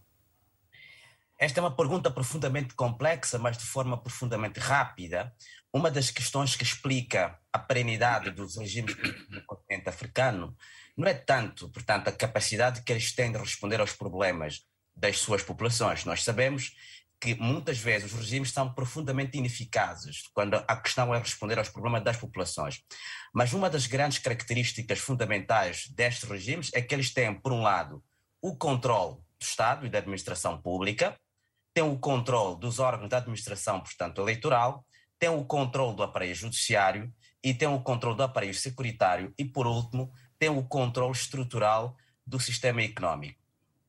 [1.39, 5.33] Esta é uma pergunta profundamente complexa, mas de forma profundamente rápida.
[5.73, 8.97] Uma das questões que explica a perenidade dos regimes
[9.29, 10.57] no continente africano
[10.97, 14.61] não é tanto, portanto, a capacidade que eles têm de responder aos problemas
[14.95, 16.05] das suas populações.
[16.05, 16.73] Nós sabemos
[17.21, 22.05] que muitas vezes os regimes são profundamente ineficazes quando a questão é responder aos problemas
[22.05, 22.83] das populações.
[23.33, 28.05] Mas uma das grandes características fundamentais destes regimes é que eles têm, por um lado,
[28.41, 31.17] o controle do Estado e da administração pública,
[31.75, 34.87] tem o controle dos órgãos da administração, portanto, eleitoral,
[35.19, 37.13] tem o controle do aparelho judiciário
[37.43, 42.39] e tem o controle do aparelho securitário e, por último, tem o controle estrutural do
[42.39, 43.39] sistema económico.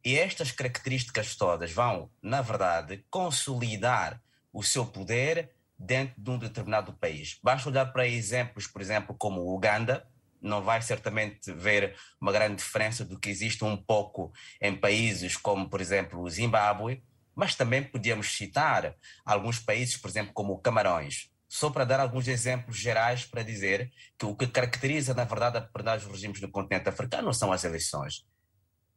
[0.03, 4.21] E estas características todas vão, na verdade, consolidar
[4.51, 7.37] o seu poder dentro de um determinado país.
[7.41, 10.07] Basta olhar para exemplos, por exemplo, como o Uganda,
[10.41, 14.31] não vai certamente ver uma grande diferença do que existe um pouco
[14.61, 17.03] em países como, por exemplo, o Zimbábue,
[17.35, 22.77] mas também podíamos citar alguns países, por exemplo, como Camarões, só para dar alguns exemplos
[22.77, 26.89] gerais para dizer que o que caracteriza, na verdade, a perdão dos regimes no continente
[26.89, 28.25] africano são as eleições.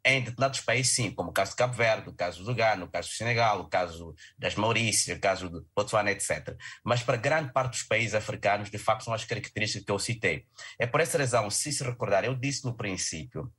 [0.05, 2.89] Em determinados países, sim, como o caso de Cabo Verde, o caso do Ghana, o
[2.89, 6.57] caso do Senegal, o caso das Maurícias, o caso de Botswana, etc.
[6.85, 10.47] Mas para grande parte dos países africanos, de facto, são as características que eu citei.
[10.79, 13.53] É por essa razão, se se recordar, eu disse no princípio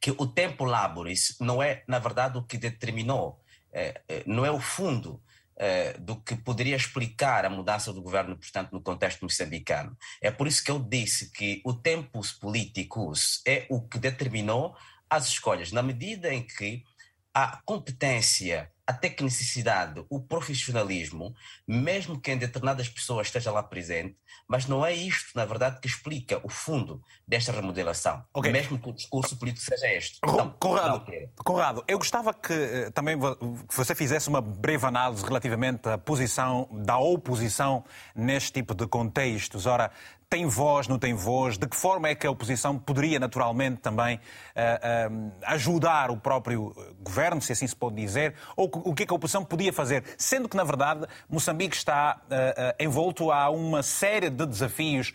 [0.00, 3.43] que o tempo laboris não é, na verdade, o que determinou
[4.26, 5.22] não é o fundo
[5.56, 9.96] é, do que poderia explicar a mudança do governo, portanto, no contexto moçambicano.
[10.20, 14.76] É por isso que eu disse que o tempos políticos é o que determinou
[15.08, 16.82] as escolhas, na medida em que
[17.32, 21.34] a competência a tecnicidade, o profissionalismo,
[21.66, 24.16] mesmo que em determinadas pessoas esteja lá presente,
[24.46, 28.52] mas não é isto, na verdade, que explica o fundo desta remodelação, okay.
[28.52, 30.18] mesmo que o discurso político seja este.
[30.22, 31.06] Então, Conrado,
[31.36, 33.16] Conrado, eu gostava que eh, também
[33.70, 39.64] você fizesse uma breve análise relativamente à posição da oposição neste tipo de contextos.
[39.64, 39.90] Ora,
[40.28, 41.56] tem voz, não tem voz?
[41.56, 46.74] De que forma é que a oposição poderia naturalmente também uh, uh, ajudar o próprio
[47.00, 48.34] governo, se assim se pode dizer?
[48.56, 50.04] Ou o que é que a oposição podia fazer?
[50.18, 52.20] Sendo que, na verdade, Moçambique está
[52.78, 55.12] envolto a uma série de desafios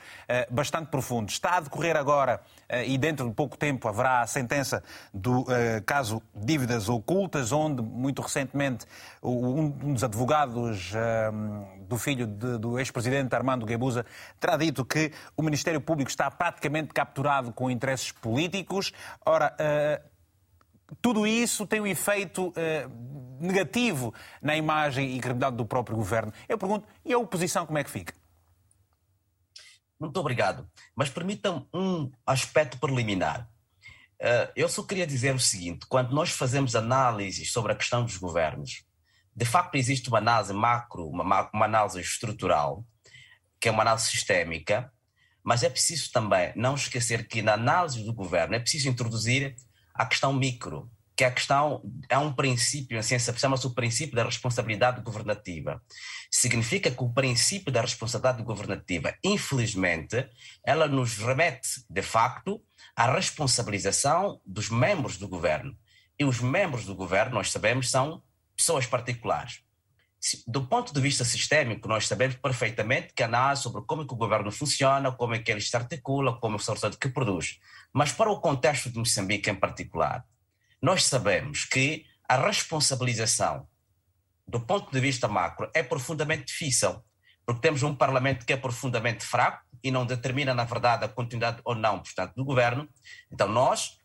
[0.49, 1.33] bastante profundos.
[1.33, 2.41] Está a decorrer agora,
[2.85, 5.45] e dentro de pouco tempo haverá a sentença do
[5.85, 8.85] caso dívidas ocultas, onde, muito recentemente,
[9.23, 10.93] um dos advogados
[11.87, 14.05] do filho de, do ex-presidente Armando Guebuza
[14.39, 18.91] terá dito que o Ministério Público está praticamente capturado com interesses políticos.
[19.25, 20.09] Ora, uh,
[21.01, 22.53] tudo isso tem um efeito
[23.39, 26.33] negativo na imagem e credibilidade do próprio governo.
[26.47, 28.18] Eu pergunto, e a oposição como é que fica?
[29.99, 30.69] Muito obrigado.
[30.95, 33.49] Mas permitam um aspecto preliminar.
[34.21, 38.17] Uh, eu só queria dizer o seguinte: quando nós fazemos análises sobre a questão dos
[38.17, 38.83] governos,
[39.35, 42.85] de facto existe uma análise macro, uma, uma análise estrutural,
[43.59, 44.91] que é uma análise sistémica,
[45.43, 49.55] mas é preciso também não esquecer que na análise do governo é preciso introduzir
[49.93, 50.89] a questão micro,
[51.19, 55.83] que a questão é um princípio, a ciência chama-se o princípio da responsabilidade governativa.
[56.31, 60.29] Significa que o princípio da responsabilidade governativa, infelizmente,
[60.65, 62.63] ela nos remete, de facto,
[62.95, 65.77] à responsabilização dos membros do governo.
[66.17, 68.23] E os membros do governo, nós sabemos, são
[68.55, 69.59] pessoas particulares.
[70.47, 74.17] Do ponto de vista sistêmico, nós sabemos perfeitamente que análise sobre como é que o
[74.17, 77.59] governo funciona, como é que ele se articula, como é o que produz.
[77.91, 80.23] Mas para o contexto de Moçambique em particular,
[80.81, 83.67] nós sabemos que a responsabilização
[84.47, 87.03] do ponto de vista macro é profundamente difícil,
[87.45, 91.61] porque temos um parlamento que é profundamente fraco e não determina, na verdade, a continuidade
[91.63, 92.87] ou não, portanto, do governo.
[93.31, 93.99] Então, nós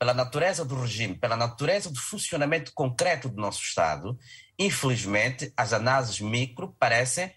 [0.00, 4.18] pela natureza do regime, pela natureza do funcionamento concreto do nosso Estado,
[4.58, 7.30] infelizmente, as análises micro parecem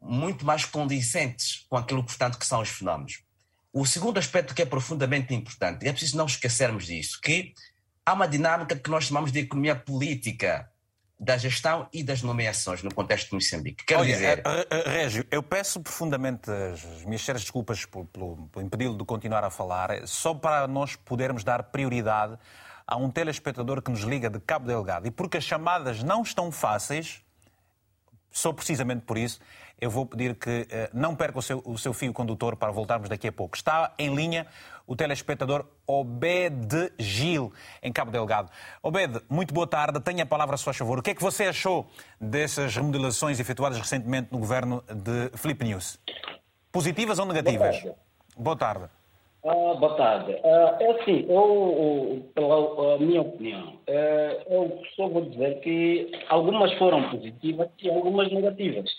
[0.00, 3.24] muito mais condizentes com aquilo, portanto, que são os fenómenos.
[3.72, 7.52] O segundo aspecto que é profundamente importante, é preciso não esquecermos disso, que
[8.04, 10.70] há uma dinâmica que nós chamamos de economia política
[11.18, 13.84] da gestão e das nomeações no contexto de Moçambique.
[13.84, 14.42] Quero Olha, dizer...
[14.44, 19.04] Eh, eh, Régio, eu peço profundamente as minhas sérias desculpas por, por, por impedi-lo de
[19.04, 22.36] continuar a falar, só para nós podermos dar prioridade
[22.86, 25.06] a um telespectador que nos liga de Cabo Delgado.
[25.06, 27.22] E porque as chamadas não estão fáceis,
[28.30, 29.40] só precisamente por isso,
[29.80, 33.08] eu vou pedir que eh, não perca o seu, o seu fio condutor para voltarmos
[33.08, 33.56] daqui a pouco.
[33.56, 34.46] Está em linha
[34.86, 38.50] o telespectador Obed Gil, em Cabo Delgado.
[38.82, 40.00] Obed, muito boa tarde.
[40.00, 40.98] Tenha a palavra a sua favor.
[40.98, 41.86] O que é que você achou
[42.20, 45.98] dessas remodelações efetuadas recentemente no governo de Felipe News?
[46.70, 47.80] Positivas ou negativas?
[47.80, 48.04] Boa tarde.
[48.36, 48.90] Boa tarde.
[49.46, 50.40] Ah, boa tarde.
[50.42, 57.10] Ah, é assim, eu, pela minha opinião, eh, eu só vou dizer que algumas foram
[57.10, 58.90] positivas e algumas negativas.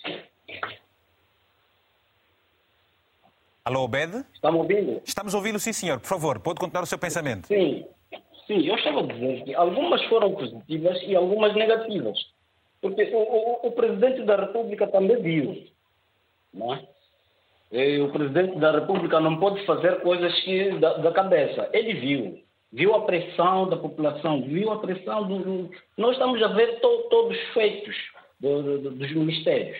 [3.66, 4.24] Alô, Obed?
[4.32, 5.02] Estamos ouvindo?
[5.04, 6.00] Estamos ouvindo, sim, senhor.
[6.00, 7.48] Por favor, pode continuar o seu pensamento.
[7.48, 7.84] Sim,
[8.46, 12.16] sim, eu estava a dizer que algumas foram positivas e algumas negativas.
[12.80, 15.66] Porque o, o, o Presidente da República também viu,
[16.54, 16.88] não é?
[17.72, 21.68] E o Presidente da República não pode fazer coisas que, da, da cabeça.
[21.74, 22.44] Ele viu.
[22.72, 25.40] Viu a pressão da população, viu a pressão do.
[25.40, 27.96] do nós estamos a ver to, todos os feitos
[28.40, 29.80] do, do, dos ministérios,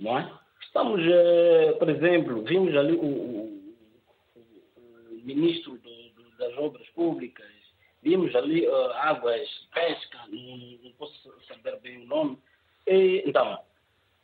[0.00, 0.28] não é?
[0.74, 3.74] Estamos, eh, por exemplo, vimos ali o, o,
[4.34, 7.46] o ministro do, do, das Obras Públicas,
[8.02, 12.38] vimos ali uh, águas, pesca, não, não, posso saber bem o nome.
[12.88, 13.56] E, então,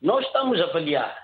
[0.03, 1.16] nós estamos a avaliar.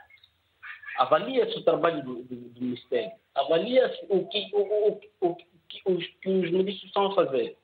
[0.97, 6.51] Avalia-se o trabalho do, do, Ministério, avalia-se o que, o, o, que os, que os
[6.53, 7.59] ministros estão a fazer.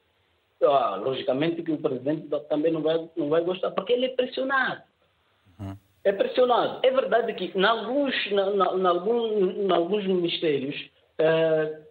[0.65, 4.83] Ah, logicamente que o presidente também não vai, não vai gostar, porque ele é pressionado.
[6.05, 6.81] É pressionado.
[6.83, 8.15] É verdade que em alguns,
[9.71, 10.91] alguns ministérios,
[11.21, 11.83] uh,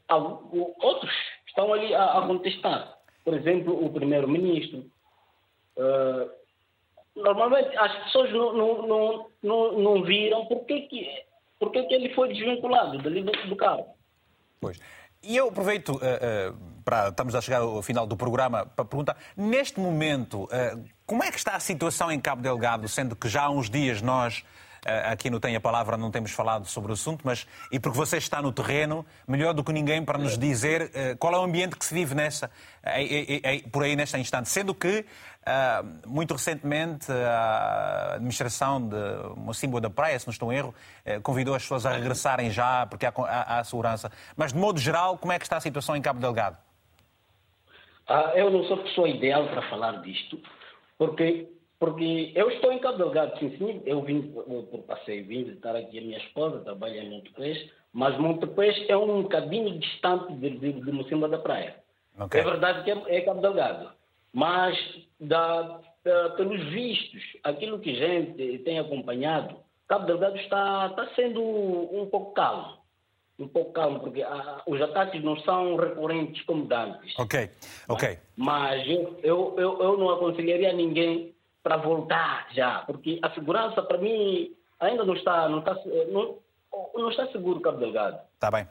[0.81, 1.11] outros
[1.47, 2.97] estão ali a, a, contestar.
[3.23, 4.85] Por exemplo, o primeiro-ministro.
[5.77, 6.29] Uh,
[7.15, 11.23] normalmente as pessoas não, não, não, não, não viram por que, que,
[11.59, 13.09] por que, ele foi desvinculado do,
[13.49, 13.87] do cargo.
[14.59, 14.79] Pois.
[15.23, 19.17] E eu aproveito, uh, uh, para, estamos a chegar ao final do programa, para perguntar,
[19.35, 23.43] neste momento, uh, como é que está a situação em Cabo Delgado, sendo que já
[23.43, 24.43] há uns dias nós,
[25.11, 28.17] aqui no Tem a Palavra, não temos falado sobre o assunto, mas e porque você
[28.17, 31.85] está no terreno, melhor do que ninguém para nos dizer qual é o ambiente que
[31.85, 32.49] se vive nessa,
[33.71, 35.05] por aí nesta instante, sendo que
[36.05, 38.95] muito recentemente, a administração de
[39.37, 40.75] Mocimboa da Praia, se não estou em erro,
[41.23, 44.11] convidou as pessoas a regressarem já, porque há, há, há, segurança.
[44.35, 46.57] Mas, de modo geral, como é que está a situação em Cabo Delgado?
[48.11, 50.37] Ah, eu não sou pessoa ideal para falar disto,
[50.97, 51.47] porque,
[51.79, 53.81] porque eu estou em Cabo Delgado, sim, sim.
[53.85, 58.85] Eu vim por passeio, vim visitar aqui a minha esposa, trabalha em Monte Mas Montepés
[58.89, 61.77] é um bocadinho distante de, de, de Mocimba da Praia.
[62.19, 62.41] Okay.
[62.41, 63.91] É verdade que é, é Cabo Delgado.
[64.33, 64.77] Mas,
[65.17, 69.55] da, da, pelos vistos, aquilo que a gente tem acompanhado,
[69.87, 72.80] Cabo Delgado está, está sendo um pouco calmo.
[73.41, 77.17] Um pouco calmo, porque ah, os ataques não são recorrentes como antes.
[77.17, 77.49] Ok,
[77.87, 78.19] ok.
[78.37, 81.33] Mas, mas eu, eu, eu, eu não aconselharia ninguém
[81.63, 85.75] para voltar já, porque a segurança, para mim, ainda não está, não está,
[86.11, 86.37] não,
[86.93, 88.19] não está seguro Cabo Delgado.
[88.35, 88.67] Está bem.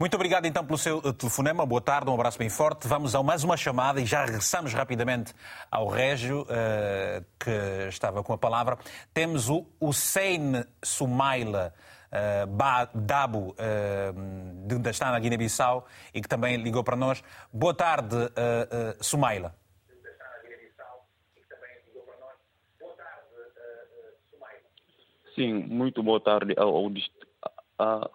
[0.00, 1.64] Muito obrigado então pelo seu eh, telefonema.
[1.64, 2.88] Boa tarde, um abraço bem forte.
[2.88, 5.32] Vamos a mais uma chamada e já regressamos rapidamente
[5.70, 8.76] ao Régio, uh, que estava com a palavra.
[9.14, 11.72] Temos o Hussein Sumaila.
[12.12, 12.46] Uh,
[12.94, 17.24] Dabo, uh, de, está na Guiné-Bissau e que também ligou para nós.
[17.50, 19.54] Boa tarde, uh, Sumaila.
[25.34, 26.90] Sim, muito boa tarde ao, ao,
[27.78, 28.10] a...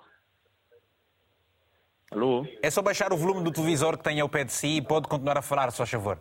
[2.11, 2.45] Alô?
[2.61, 5.07] É só baixar o volume do televisor que tem ao pé de si e pode
[5.07, 6.19] continuar a falar, se faz favor.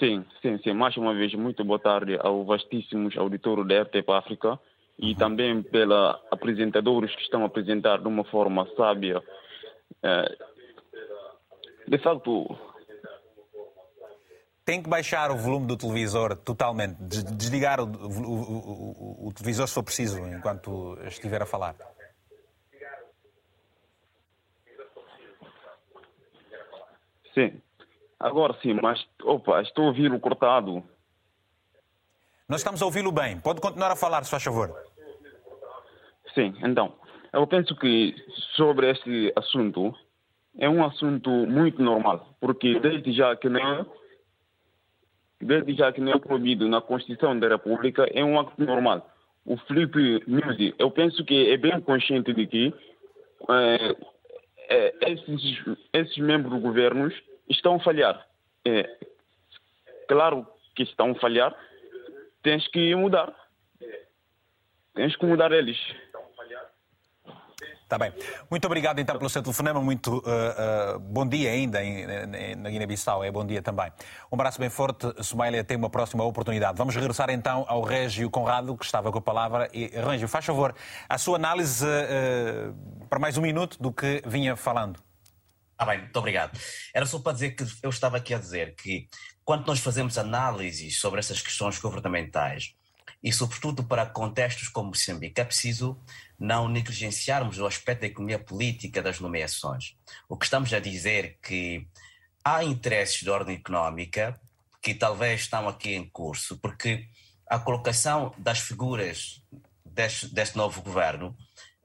[0.00, 0.72] Sim, sim, sim.
[0.72, 4.58] Mais uma vez, muito boa tarde ao vastíssimos auditores da RTP África
[4.98, 5.14] e uhum.
[5.14, 9.22] também pela apresentadores que estão a apresentar de uma forma sábia.
[10.02, 10.36] É,
[11.86, 12.58] de facto,
[14.64, 16.96] tem que baixar o volume do televisor totalmente,
[17.36, 21.76] desligar o, o, o, o, televisor se for preciso, enquanto estiver a falar.
[27.34, 27.60] Sim.
[28.20, 30.84] Agora sim, mas opa, estou a ouvi-lo cortado.
[32.46, 33.40] Nós estamos a ouvi-lo bem.
[33.40, 34.74] Pode continuar a falar, se faz favor.
[36.34, 36.92] Sim, então.
[37.32, 38.14] Eu penso que
[38.56, 39.94] sobre este assunto
[40.58, 43.86] é um assunto muito normal, porque desde já que não
[45.40, 49.08] desde já que não é proibido na Constituição da República, é um acto normal.
[49.46, 52.74] O Felipe Music, eu penso que é bem consciente de que
[53.48, 53.96] é,
[54.68, 55.64] é, esses,
[55.94, 57.10] esses membros do governo
[57.50, 58.26] estão a falhar.
[58.64, 58.98] É,
[60.08, 61.54] claro que estão a falhar,
[62.42, 63.34] tens que mudar.
[64.94, 65.78] Tens que mudar eles.
[67.90, 68.12] Está bem.
[68.48, 69.80] Muito obrigado então pelo seu telefonema.
[69.80, 73.24] Muito uh, uh, bom dia ainda em, em, na Guiné-Bissau.
[73.24, 73.90] É bom dia também.
[74.30, 75.12] Um abraço bem forte.
[75.24, 76.78] Somália tem uma próxima oportunidade.
[76.78, 79.68] Vamos regressar então ao Régio Conrado, que estava com a palavra.
[79.74, 80.72] E, Régio, faz favor,
[81.08, 85.09] a sua análise uh, para mais um minuto do que vinha falando.
[85.82, 86.60] Ah, bem, muito obrigado.
[86.92, 89.08] Era só para dizer que eu estava aqui a dizer que
[89.42, 92.74] quando nós fazemos análises sobre essas questões governamentais,
[93.24, 95.98] e sobretudo para contextos como Moçambique, é preciso
[96.38, 99.96] não negligenciarmos o aspecto da economia política das nomeações.
[100.28, 101.88] O que estamos a dizer é que
[102.44, 104.38] há interesses de ordem económica
[104.82, 107.08] que talvez estão aqui em curso, porque
[107.46, 109.42] a colocação das figuras
[109.82, 111.34] deste, deste novo governo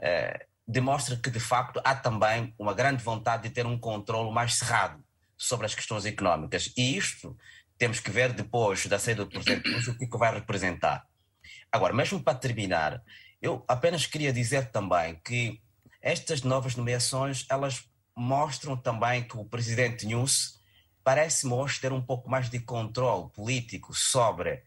[0.02, 4.56] eh, demonstra que, de facto, há também uma grande vontade de ter um controle mais
[4.56, 5.04] cerrado
[5.38, 6.74] sobre as questões económicas.
[6.76, 7.38] E isto
[7.78, 11.06] temos que ver depois da saída do Presidente o que, é que vai representar.
[11.72, 13.04] Agora, mesmo para terminar,
[13.42, 15.62] eu apenas queria dizer também que
[16.02, 17.84] estas novas nomeações, elas
[18.16, 20.60] mostram também que o presidente News
[21.04, 24.64] parece-me hoje ter um pouco mais de controle político sobre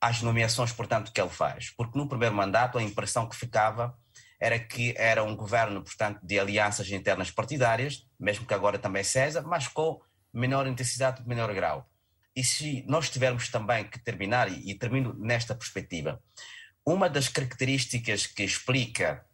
[0.00, 1.70] as nomeações, portanto, que ele faz.
[1.70, 3.96] Porque no primeiro mandato a impressão que ficava
[4.40, 9.40] era que era um governo, portanto, de alianças internas partidárias, mesmo que agora também seja,
[9.42, 10.00] mas com
[10.32, 11.88] menor intensidade, menor grau.
[12.34, 16.22] E se nós tivermos também que terminar, e, termino nesta perspectiva,
[16.84, 19.24] uma das características que explica,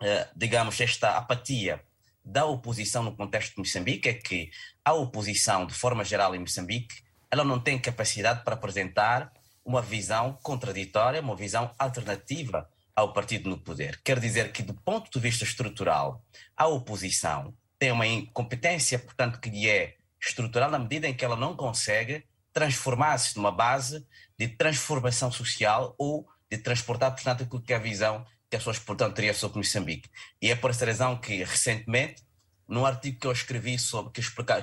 [0.00, 1.82] uh, digamos, esta apatia
[2.24, 4.50] da oposição no contexto de Moçambique é que
[4.84, 9.32] a oposição, de forma geral, em Moçambique, ela não tem capacidade para apresentar
[9.64, 14.00] uma visão contraditória, uma visão alternativa ao partido no poder.
[14.02, 16.24] Quer dizer que, do ponto de vista estrutural,
[16.56, 21.36] a oposição tem uma incompetência, portanto, que lhe é estrutural na medida em que ela
[21.36, 22.24] não consegue
[22.54, 24.06] transformar-se numa base
[24.38, 29.14] de transformação social ou de transportar, portanto, aquilo é a visão que as pessoas, portanto,
[29.14, 30.08] teriam sobre Moçambique.
[30.40, 32.22] E é por essa razão que, recentemente,
[32.66, 34.20] num artigo que eu escrevi sobre que,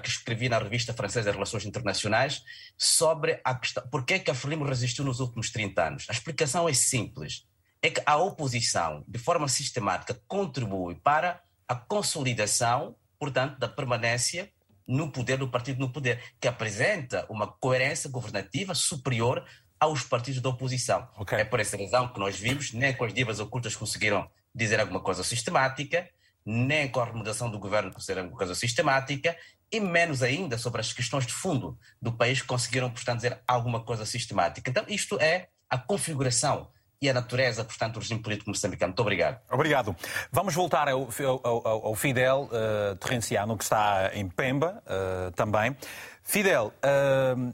[0.08, 2.42] escrevi na revista francesa de Relações Internacionais
[2.78, 6.06] sobre a questão por que, é que a Frelimo resistiu nos últimos 30 anos.
[6.10, 7.46] A explicação é simples.
[7.84, 14.50] É que a oposição, de forma sistemática, contribui para a consolidação, portanto, da permanência
[14.88, 19.46] no poder do partido no poder, que apresenta uma coerência governativa superior
[19.80, 21.08] aos partidos da oposição.
[21.18, 21.40] Okay.
[21.40, 25.00] É por essa razão que nós vimos, nem com as divas ocultas conseguiram dizer alguma
[25.00, 26.08] coisa sistemática,
[26.46, 29.36] nem com a remuneração do governo conseguiram alguma coisa sistemática,
[29.72, 34.06] e menos ainda sobre as questões de fundo do país conseguiram, portanto, dizer alguma coisa
[34.06, 34.70] sistemática.
[34.70, 36.70] Então, isto é a configuração
[37.04, 38.91] e a natureza, portanto, do regime político moçambicano.
[38.91, 39.38] Muito obrigado.
[39.51, 39.93] Obrigado.
[40.32, 41.10] Vamos voltar ao,
[41.43, 45.76] ao, ao Fidel uh, Terrenciano, que está em Pemba uh, também.
[46.24, 47.54] Fidel, uh,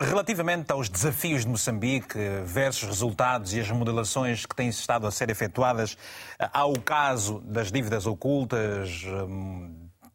[0.00, 5.30] relativamente aos desafios de Moçambique versus resultados e as modelações que têm estado a ser
[5.30, 5.96] efetuadas,
[6.40, 9.04] há o caso das dívidas ocultas,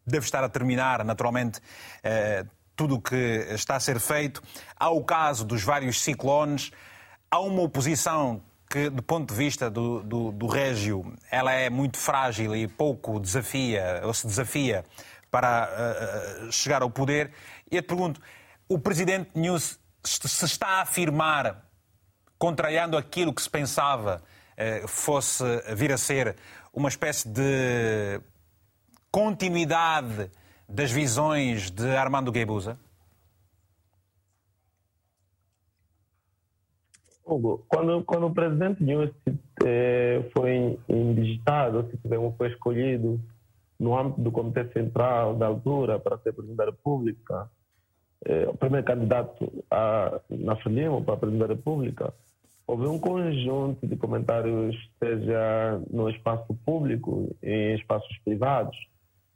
[0.04, 1.60] deve estar a terminar, naturalmente,
[2.74, 4.42] tudo o que está a ser feito.
[4.74, 6.72] Há o caso dos vários ciclones.
[7.30, 11.96] Há uma oposição que, do ponto de vista do, do, do Régio, ela é muito
[11.98, 14.84] frágil e pouco desafia, ou se desafia
[15.30, 15.68] para
[16.48, 17.32] uh, chegar ao poder.
[17.70, 18.20] E eu te pergunto,
[18.68, 21.64] o presidente News se está a afirmar,
[22.38, 25.44] contrariando aquilo que se pensava uh, fosse
[25.74, 26.36] vir a ser
[26.72, 28.20] uma espécie de
[29.10, 30.30] continuidade
[30.68, 32.78] das visões de Armando Guebuza?
[37.26, 39.10] Hugo, quando, quando o presidente Nunes
[39.64, 41.98] eh, foi indigitado, se
[42.38, 43.20] foi escolhido
[43.80, 47.50] no âmbito do Comitê Central da altura para ser presidente da República,
[48.24, 52.14] eh, o primeiro candidato a, na Frelimo para presidente da República,
[52.64, 58.76] houve um conjunto de comentários, seja no espaço público, em espaços privados,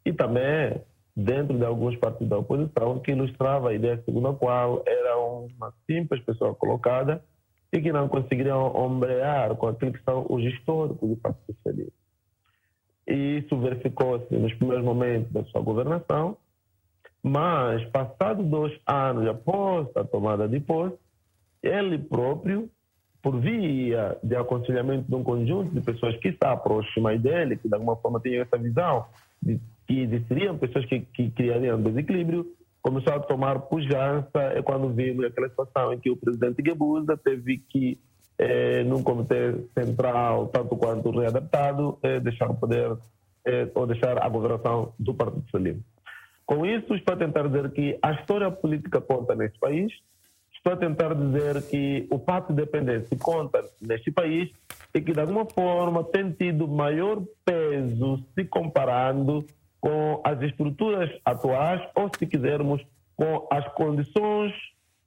[0.06, 0.80] e também
[1.16, 5.74] dentro de alguns partidos da oposição, que ilustrava a ideia segundo a qual era uma
[5.86, 7.22] simples pessoa colocada
[7.72, 11.92] e que não conseguiriam ombrear com aquilo que são os históricos do Partido Socialista.
[13.06, 16.36] E isso verificou-se nos primeiros momentos da sua governação,
[17.22, 20.96] mas, passados dois anos após a tomada de posse,
[21.62, 22.68] ele próprio,
[23.22, 27.74] por via de aconselhamento de um conjunto de pessoas que está próximas dele, que de
[27.74, 29.04] alguma forma tinham essa visão,
[29.42, 32.46] de, que seriam pessoas que, que criariam desequilíbrio,
[32.82, 37.58] começou a tomar pujança é quando vimos aquela situação em que o presidente Guebuza teve
[37.58, 37.98] que,
[38.38, 42.96] eh, num comitê central, tanto quanto readaptado, eh, deixar o poder
[43.44, 45.82] eh, ou deixar a governação do Partido Socialista.
[46.46, 49.92] Com isso, estou a tentar dizer que a história política conta neste país,
[50.52, 54.50] estou a tentar dizer que o pacto de dependência conta neste país
[54.92, 59.44] e que, de alguma forma, tem tido maior peso se comparando
[59.80, 62.82] com as estruturas atuais ou, se quisermos,
[63.16, 64.52] com as condições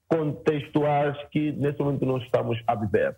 [0.07, 3.15] contextuais que nesse momento nós estamos a viver.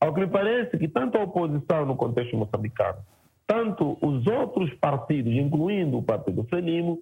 [0.00, 2.98] Ao que me parece que tanto a oposição no contexto moçambicano,
[3.46, 7.00] tanto os outros partidos, incluindo o Partido Frelimo,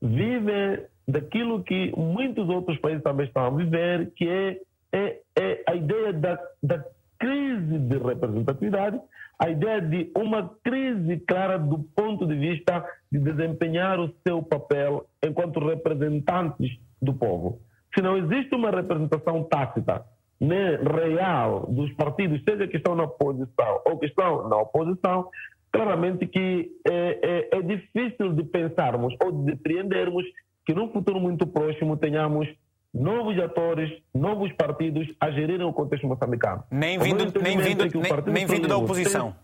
[0.00, 4.60] vivem daquilo que muitos outros países também estão a viver, que é,
[4.92, 6.84] é, é a ideia da, da
[7.18, 9.00] crise de representatividade
[9.38, 15.06] a ideia de uma crise clara do ponto de vista de desempenhar o seu papel
[15.22, 17.60] enquanto representantes do povo.
[17.94, 20.04] Se não existe uma representação tácita,
[20.40, 25.28] nem real, dos partidos, seja que estão na oposição ou que estão na oposição,
[25.72, 30.24] claramente que é, é, é difícil de pensarmos ou de depreendermos
[30.64, 32.48] que num futuro muito próximo tenhamos
[32.96, 36.64] novos atores, novos partidos a gerirem o contexto moçambicano.
[36.70, 39.36] Nem vindo, nem vindo, é nem, nem vindo da oposição.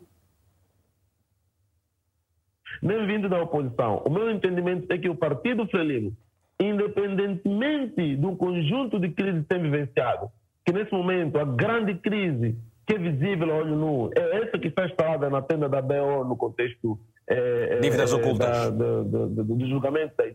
[2.81, 4.03] Tem, nem vindo da oposição.
[4.07, 6.17] O meu entendimento é que o Partido Frelimo,
[6.59, 10.31] independentemente do conjunto de crises que tem vivenciado,
[10.65, 14.69] que nesse momento a grande crise que é visível a olho nu é essa que
[14.69, 16.99] está instalada na tenda da BO no contexto
[17.29, 18.49] é, dívidas ocultas.
[18.49, 20.35] Da, da, da, do julgamento das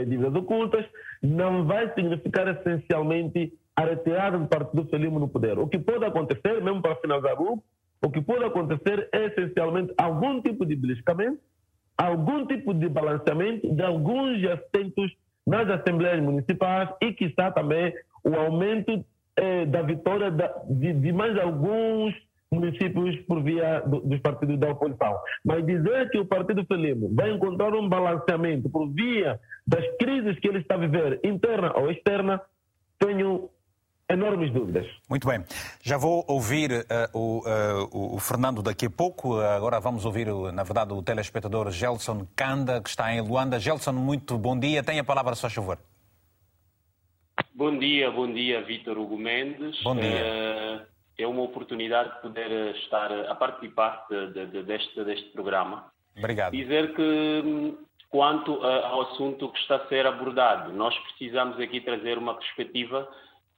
[0.00, 0.84] dívidas ocultas,
[1.22, 5.58] não vai significar essencialmente a retirada do Partido Frelimo no poder.
[5.58, 7.62] O que pode acontecer, mesmo para finalizar o
[8.04, 11.38] o que pode acontecer é essencialmente algum tipo de beliscamento,
[11.96, 15.12] algum tipo de balanceamento de alguns assentos
[15.46, 17.94] nas assembleias municipais e, está também,
[18.24, 19.04] o aumento
[19.36, 22.12] eh, da vitória da, de, de, mais alguns
[22.52, 25.18] municípios por via do, dos partidos da oposição.
[25.44, 30.48] Mas dizer que o Partido Frelimo vai encontrar um balanceamento por via das crises que
[30.48, 32.40] ele está a viver, interna ou externa,
[32.98, 33.48] tenho
[34.08, 34.86] enormes dúvidas.
[35.08, 35.44] Muito bem.
[35.82, 39.40] Já vou ouvir uh, o, uh, o, Fernando daqui a pouco.
[39.40, 43.58] agora vamos ouvir, na verdade, o telespectador Gelson Kanda, que está em Luanda.
[43.58, 44.82] Gelson, muito bom dia.
[44.82, 45.78] Tenha a palavra, só favor.
[47.54, 49.82] Bom dia, bom dia, Vítor Hugo Mendes.
[49.82, 50.84] Bom dia.
[50.84, 50.91] Uh,
[51.22, 55.90] é uma oportunidade de poder estar a participar de, de, deste, deste programa.
[56.16, 56.52] Obrigado.
[56.52, 57.76] Dizer que hum,
[58.12, 60.70] quanto ao assunto que está a ser abordado.
[60.72, 63.08] Nós precisamos aqui trazer uma perspectiva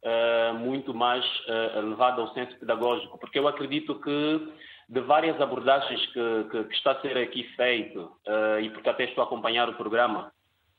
[0.04, 4.52] uh, muito mais uh, levada ao senso pedagógico, porque eu acredito que
[4.88, 9.04] de várias abordagens que, que, que está a ser aqui feito, uh, e porque até
[9.04, 10.32] estou a acompanhar o programa,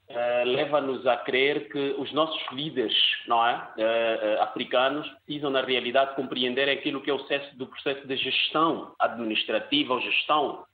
[0.10, 2.96] uh, leva-nos a crer que os nossos líderes
[3.28, 8.08] não é, uh, africanos precisam, na realidade, compreender aquilo que é o processo do processo
[8.08, 10.66] de gestão administrativa ou gestão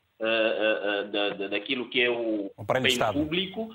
[1.50, 3.72] daquilo que é o, o bem público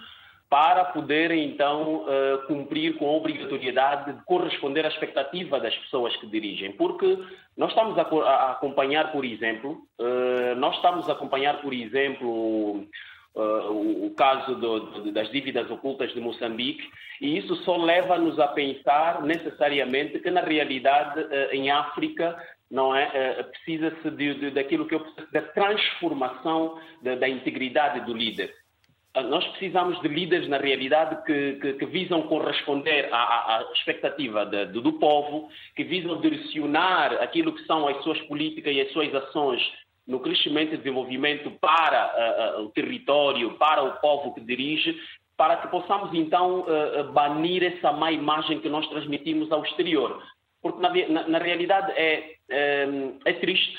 [0.49, 2.05] para poderem então
[2.47, 6.71] cumprir com a obrigatoriedade de corresponder à expectativa das pessoas que dirigem.
[6.71, 7.19] Porque
[7.57, 9.77] nós estamos a, acompanhar, por exemplo,
[10.57, 12.87] nós estamos a acompanhar, por exemplo,
[13.41, 16.89] o, o, caso do, das dívidas ocultas de Moçambique,
[17.21, 22.37] e isso só leva-nos a pensar necessariamente que, na realidade, uh, em África,
[22.71, 23.41] não é?
[23.41, 28.53] Uh, precisa-se de, de, daquilo que eu preciso, da transformação da, da integridade do líder
[29.23, 34.67] nós precisamos de líderes, na realidade, que, que, que visam corresponder à, à expectativa de,
[34.67, 39.63] do povo, que visam direcionar aquilo que são as suas políticas e as suas ações
[40.07, 44.97] no crescimento e desenvolvimento para uh, o território, para o povo que dirige,
[45.37, 50.23] para que possamos então uh, banir essa má imagem que nós transmitimos ao exterior.
[50.63, 52.89] Porque na, na, na realidade é, é,
[53.25, 53.77] é, triste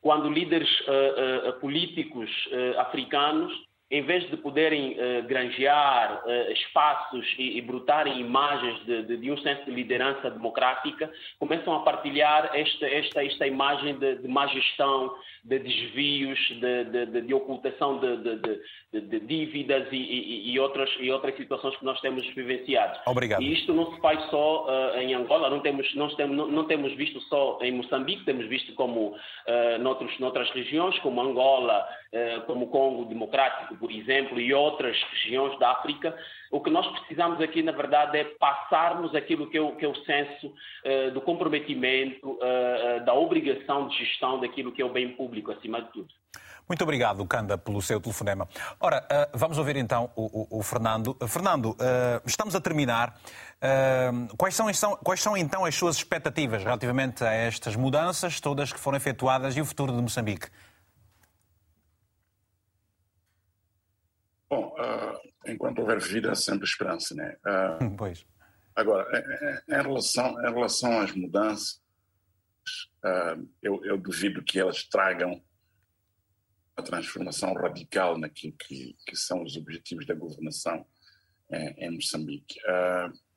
[0.00, 2.30] quando líderes uh, políticos
[2.78, 3.52] africanos
[3.94, 9.30] em vez de poderem uh, granjear uh, espaços e, e brotarem imagens de, de, de,
[9.30, 11.08] um senso de liderança democrática,
[11.38, 15.14] começam a partilhar esta, esta, esta imagem de, de má gestão,
[15.44, 21.84] de desvios, de, de ocultação de, dívidas e, e, e, outras, e outras situações que
[21.84, 22.98] nós temos vivenciado.
[23.06, 23.42] Obrigado.
[23.42, 26.64] E isto não se faz só uh, em Angola, não temos, não, temos, não, não,
[26.64, 31.86] temos visto só em Moçambique, temos visto como uh, noutros, noutras regiões, como Angola,
[32.46, 36.16] como Congo Democrático, por exemplo, e outras regiões da África,
[36.50, 39.88] o que nós precisamos aqui, na verdade, é passarmos aquilo que é o, que é
[39.88, 45.10] o senso uh, do comprometimento, uh, da obrigação de gestão daquilo que é o bem
[45.10, 46.08] público, acima de tudo.
[46.66, 48.48] Muito obrigado, Canda, pelo seu telefonema.
[48.80, 51.14] Ora, uh, vamos ouvir então o, o, o Fernando.
[51.28, 51.76] Fernando,
[52.24, 53.14] estamos a terminar.
[54.38, 54.66] Quais são,
[54.96, 59.60] quais são então as suas expectativas relativamente a estas mudanças todas que foram efetuadas e
[59.60, 60.48] o futuro de Moçambique?
[64.54, 67.36] Bom, uh, enquanto houver vida, há sempre esperança, né?
[67.44, 68.24] Uh, pois.
[68.76, 69.04] Agora,
[69.68, 71.82] em relação, em relação às mudanças,
[73.04, 75.42] uh, eu, eu, duvido que elas tragam
[76.76, 80.86] a transformação radical naquilo que, que são os objetivos da governação
[81.50, 82.56] em, em Moçambique.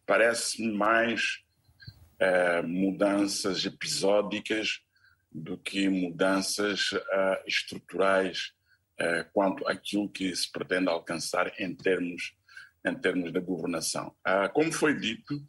[0.06, 1.44] Parece-me mais
[2.66, 4.80] mudanças episódicas
[5.32, 6.90] do que mudanças
[7.46, 8.57] estruturais
[9.32, 12.36] quanto àquilo que se pretende alcançar em termos,
[12.86, 14.16] em termos da governação.
[14.24, 15.40] Ah, como foi dito,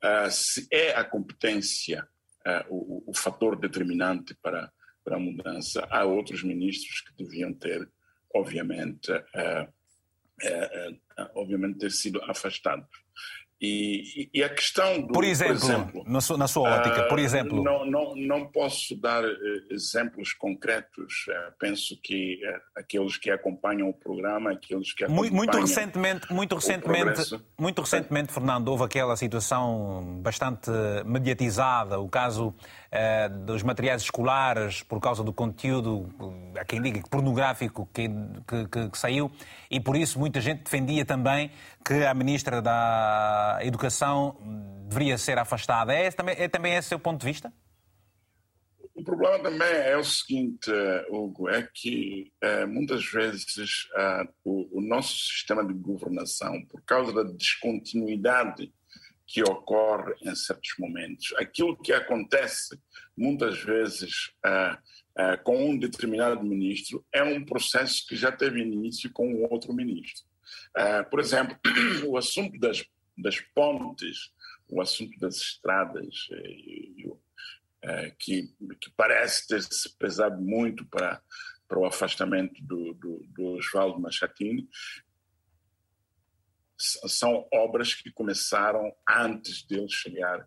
[0.00, 2.06] ah, se é a competência
[2.44, 4.72] ah, o, o, fator determinante para,
[5.04, 7.88] para a mudança, há outros ministros que deviam ter,
[8.34, 9.10] obviamente,
[11.34, 13.01] obviamente ter sido afastados.
[13.64, 15.12] E, e, a questão do.
[15.12, 17.62] Por exemplo, por exemplo na, sua, na sua ótica, por ah, exemplo.
[17.62, 19.36] Não, não, não posso dar uh,
[19.70, 21.26] exemplos concretos.
[21.28, 25.32] Uh, penso que uh, aqueles que acompanham o programa, aqueles que acompanham.
[25.32, 30.68] Muito, recentemente, muito recentemente, muito recentemente, Fernando, houve aquela situação bastante
[31.06, 32.52] mediatizada, o caso
[33.46, 36.10] dos materiais escolares por causa do conteúdo,
[36.58, 38.08] há quem diga, pornográfico que,
[38.46, 39.32] que, que saiu,
[39.70, 41.50] e por isso muita gente defendia também
[41.84, 44.36] que a Ministra da Educação
[44.88, 45.92] deveria ser afastada.
[45.94, 47.52] É também, é também esse o seu ponto de vista?
[48.94, 50.70] O problema também é o seguinte,
[51.08, 57.12] Hugo, é que é, muitas vezes é, o, o, nosso sistema de governação, por causa
[57.12, 58.70] da descontinuidade
[59.32, 62.78] que ocorre em certos momentos, aquilo que acontece
[63.16, 69.26] muitas vezes é, com um determinado ministro é um processo que já teve início com
[69.26, 70.26] um outro ministro.
[70.76, 71.56] Uh, por exemplo,
[72.06, 72.84] o assunto das,
[73.16, 74.32] das pontes,
[74.68, 76.28] o assunto das estradas,
[77.04, 81.22] uh, que, que, parece ter se pesado muito para,
[81.68, 84.68] para o afastamento do, do, do Oswaldo Machatini,
[87.06, 90.46] são obras que começaram antes dele chegar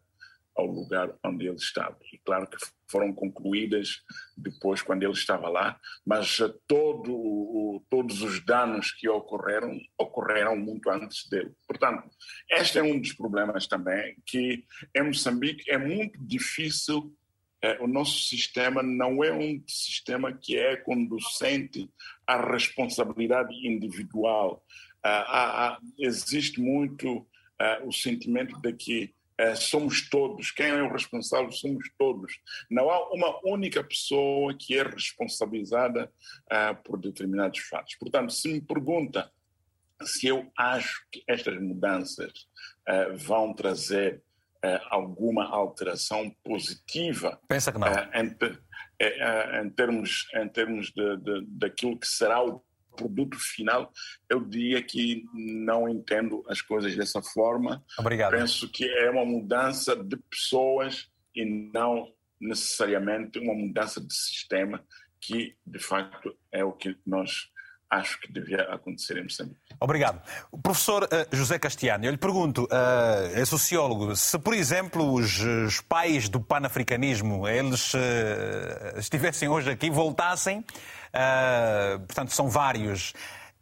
[0.55, 1.97] ao lugar onde ele estava.
[2.13, 2.57] E claro que
[2.87, 4.01] foram concluídas
[4.37, 11.27] depois quando ele estava lá, mas todo, todos os danos que ocorreram ocorreram muito antes
[11.29, 11.51] dele.
[11.67, 12.09] Portanto,
[12.49, 14.63] este é um dos problemas também que
[14.95, 17.13] em Moçambique é muito difícil
[17.65, 21.89] é, o nosso sistema não é um sistema que é conducente
[22.27, 24.63] à responsabilidade individual.
[25.07, 27.27] Ah, existe muito
[27.59, 30.49] ah, o sentimento de que é, somos todos.
[30.49, 32.39] Quem é o responsável somos todos.
[32.71, 36.09] Não há uma única pessoa que é responsabilizada
[36.85, 37.95] por determinados fatos.
[37.95, 39.29] Portanto, se me pergunta
[40.03, 42.31] se eu acho que estas mudanças
[43.17, 44.23] vão trazer
[44.89, 47.37] alguma alteração positiva.
[47.49, 47.87] Pensa que não.
[48.13, 48.37] Em,
[49.63, 52.63] em, termos, em termos de, de, daquilo que será o
[52.95, 53.91] produto final,
[54.29, 57.83] eu diria que não entendo as coisas dessa forma.
[57.99, 58.31] Obrigado.
[58.31, 64.83] Penso que é uma mudança de pessoas e não necessariamente uma mudança de sistema,
[65.19, 67.49] que de facto é o que nós
[67.89, 69.59] acho que devia acontecer em Moçambique.
[69.79, 70.21] Obrigado.
[70.51, 75.81] O professor uh, José Castiano, eu lhe pergunto, uh, é sociólogo, se por exemplo os,
[75.81, 80.63] pais do panafricanismo, eles uh, estivessem hoje aqui, voltassem,
[82.07, 83.13] portanto são vários,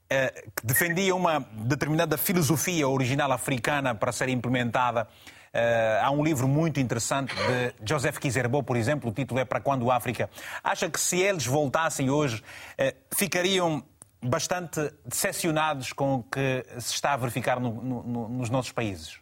[0.09, 5.07] que defendiam uma determinada filosofia original africana para ser implementada
[5.53, 9.61] Uh, há um livro muito interessante de Joseph Kizerbo, por exemplo, o título é Para
[9.61, 10.27] Quando África.
[10.63, 13.83] Acha que se eles voltassem hoje, uh, ficariam
[14.19, 19.19] bastante decepcionados com o que se está a verificar no, no, nos nossos países?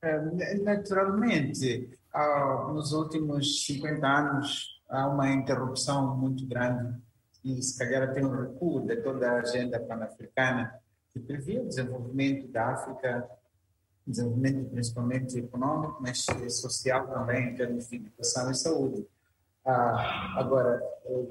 [0.00, 1.90] É, naturalmente,
[2.72, 6.96] nos últimos 50 anos há uma interrupção muito grande
[7.44, 10.74] e se calhar tem um recuo de toda a agenda pan-africana
[11.12, 13.28] que previa o desenvolvimento da África,
[14.06, 19.06] desenvolvimento principalmente econômico, mas social também em termos de educação e saúde.
[19.64, 20.80] Ah, agora,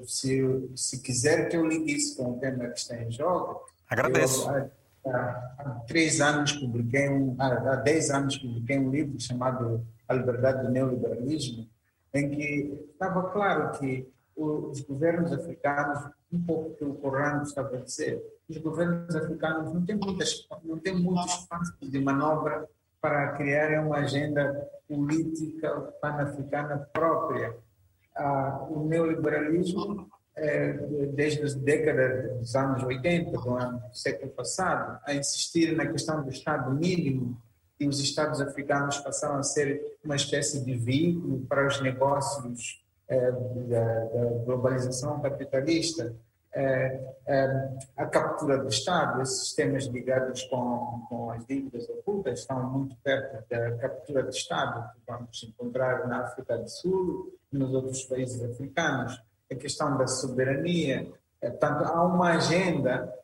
[0.04, 3.64] se, se quiser que eu ligue isso com o tema que está em jogo.
[3.88, 4.50] Agradeço.
[4.50, 4.70] Eu,
[5.06, 10.66] há, há, três anos publiquei um, há dez anos publiquei um livro chamado A Liberdade
[10.66, 11.66] do Neoliberalismo,
[12.14, 17.80] em que estava claro que os governos africanos, um pouco que o Corão estava a
[17.80, 22.68] dizer, os governos africanos não têm, muitas, não têm muito espaço de manobra
[23.00, 25.70] para criarem uma agenda política
[26.00, 27.56] pan-africana própria.
[28.14, 30.72] Ah, o neoliberalismo, é,
[31.12, 36.30] desde as décadas dos anos 80, do, ano, século passado, a insistir na questão do
[36.30, 37.40] Estado mínimo,
[37.78, 43.30] e os Estados africanos passaram a ser uma espécie de veículo para os negócios é,
[43.30, 46.14] da, da, globalização capitalista,
[46.52, 52.68] é, é, a captura do Estado, esses temas ligados com, com as dívidas ocultas estão
[52.70, 57.74] muito perto da captura do Estado que vamos encontrar na África do Sul e nos
[57.74, 59.22] outros países africanos.
[59.52, 61.06] A questão da soberania,
[61.40, 63.14] portanto, há uma agenda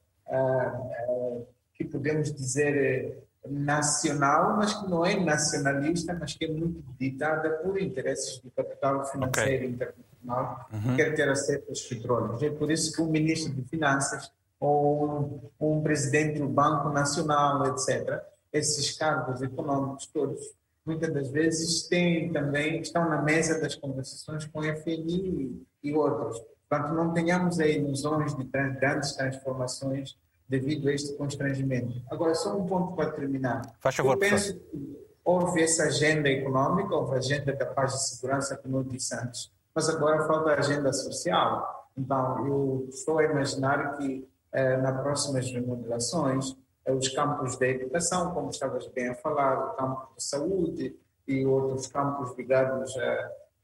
[1.74, 3.18] que podemos dizer
[3.48, 9.04] nacional, mas que não é nacionalista, mas que é muito ditada por interesses do capital
[9.06, 9.68] financeiro okay.
[9.68, 10.80] internacional, uhum.
[10.82, 12.42] que quer ter acesso aos petróleos.
[12.42, 17.66] É por isso que o ministro de Finanças ou um, um presidente do Banco Nacional,
[17.66, 20.40] etc., esses cargos econômicos todos,
[20.86, 26.40] muitas das vezes têm também, estão na mesa das conversações com a FMI e outros.
[26.68, 30.16] Portanto, não tenhamos aí ilusões de grandes transformações
[30.52, 32.02] devido a este constrangimento.
[32.10, 33.62] Agora, só um ponto para terminar.
[33.80, 38.10] Faz favor, Eu penso que houve essa agenda econômica, houve a agenda da paz e
[38.10, 41.88] segurança, como eu disse antes, mas agora falta a agenda social.
[41.96, 46.54] Então, eu estou a imaginar que eh, nas próximas remodelações,
[46.84, 50.94] eh, os campos da educação, como estavas bem a falar, o campo de saúde
[51.26, 52.94] e outros campos ligados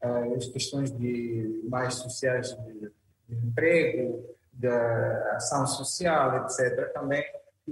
[0.01, 2.91] às questões de mais sociais de,
[3.27, 4.25] de emprego,
[4.59, 7.23] da ação social, etc., também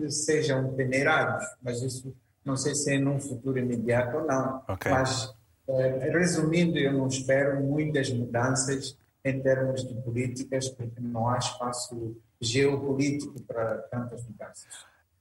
[0.10, 2.16] sejam peneirados, mas isso
[2.46, 4.64] não sei se é num futuro imediato ou não.
[4.70, 4.92] Okay.
[4.92, 5.34] Mas,
[5.68, 12.16] eh, resumindo, eu não espero muitas mudanças em termos de políticas, porque não há espaço
[12.40, 14.68] geopolítico para tantas mudanças.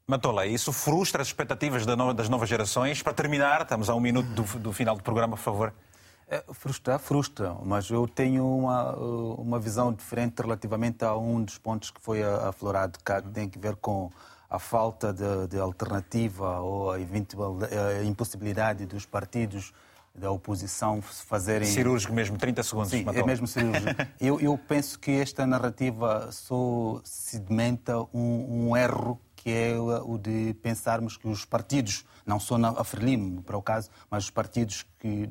[0.07, 3.03] Matola, isso frustra as expectativas das novas gerações.
[3.03, 5.75] Para terminar, estamos a um minuto do, do final do programa, por favor.
[6.29, 11.93] É, frustra, frustra, mas eu tenho uma, uma visão diferente relativamente a um dos pontos
[11.93, 14.11] que foi aflorado cá, que tem a ver com
[14.51, 19.73] a falta de, de alternativa ou a eventual a impossibilidade dos partidos
[20.13, 21.69] da oposição fazerem.
[21.69, 22.91] Cirúrgico mesmo, 30 segundos.
[22.91, 23.87] Sim, é mesmo cirúrgico.
[24.21, 30.55] eu, eu penso que esta narrativa só sedimenta um, um erro que é o de
[30.55, 35.31] pensarmos que os partidos, não só a Frelimo, para o caso, mas os partidos que,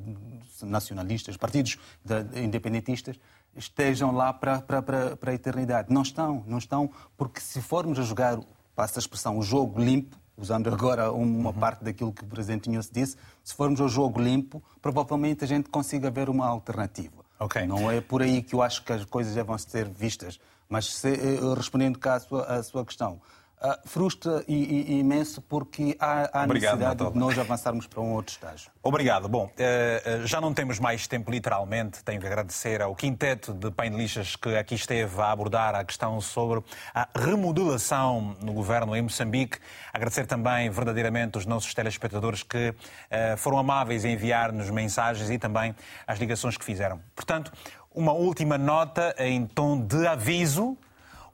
[0.64, 3.20] nacionalistas, partidos de, independentistas,
[3.58, 5.94] estejam lá para, para, para, para a eternidade.
[5.94, 8.40] Não estão, não estão, porque se formos a jogar,
[8.74, 11.54] passa a expressão, o jogo limpo, usando agora uma uhum.
[11.54, 15.68] parte daquilo que o Presidente Inhoso disse, se formos ao jogo limpo, provavelmente a gente
[15.68, 17.26] consiga ver uma alternativa.
[17.38, 17.68] Okay.
[17.68, 20.40] Não é por aí que eu acho que as coisas já vão ser vistas.
[20.70, 23.22] Mas se, eh, respondendo cá à sua, à sua questão,
[23.62, 27.14] uh, frustra e, e, imenso porque há, há Obrigado, necessidade Matilde.
[27.14, 28.72] de nós avançarmos para um outro estágio.
[28.82, 29.28] Obrigado.
[29.28, 32.04] Bom, uh, já não temos mais tempo, literalmente.
[32.04, 36.64] Tenho que agradecer ao quinteto de painelistas que aqui esteve a abordar a questão sobre
[36.94, 39.60] a remodelação no governo em Moçambique.
[39.94, 45.76] Agradecer também verdadeiramente os nossos telespectadores que uh, foram amáveis em enviar-nos mensagens e também
[46.06, 47.02] as ligações que fizeram.
[47.16, 47.52] Portanto,
[47.94, 50.78] uma última nota em tom de aviso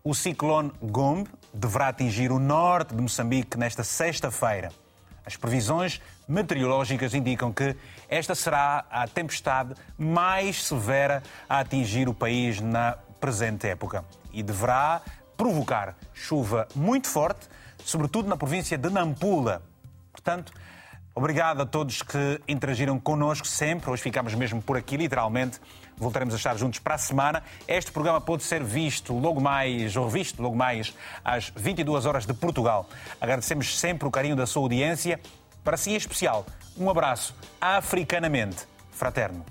[0.04, 4.72] o ciclone Gombe deverá atingir o norte de Moçambique nesta sexta-feira.
[5.26, 7.76] As previsões meteorológicas indicam que
[8.10, 14.04] esta será a tempestade mais severa a atingir o país na presente época
[14.34, 15.02] e deverá
[15.38, 17.48] provocar chuva muito forte,
[17.86, 19.62] sobretudo na província de Nampula.
[20.12, 20.52] Portanto,
[21.14, 23.90] obrigado a todos que interagiram connosco sempre.
[23.90, 25.60] Hoje ficamos mesmo por aqui, literalmente.
[26.02, 27.44] Voltaremos a estar juntos para a semana.
[27.68, 32.34] Este programa pode ser visto logo mais, ou revisto logo mais, às 22 horas de
[32.34, 32.90] Portugal.
[33.22, 35.20] Agradecemos sempre o carinho da sua audiência.
[35.64, 36.44] Para si em especial,
[36.76, 39.46] um abraço africanamente fraterno.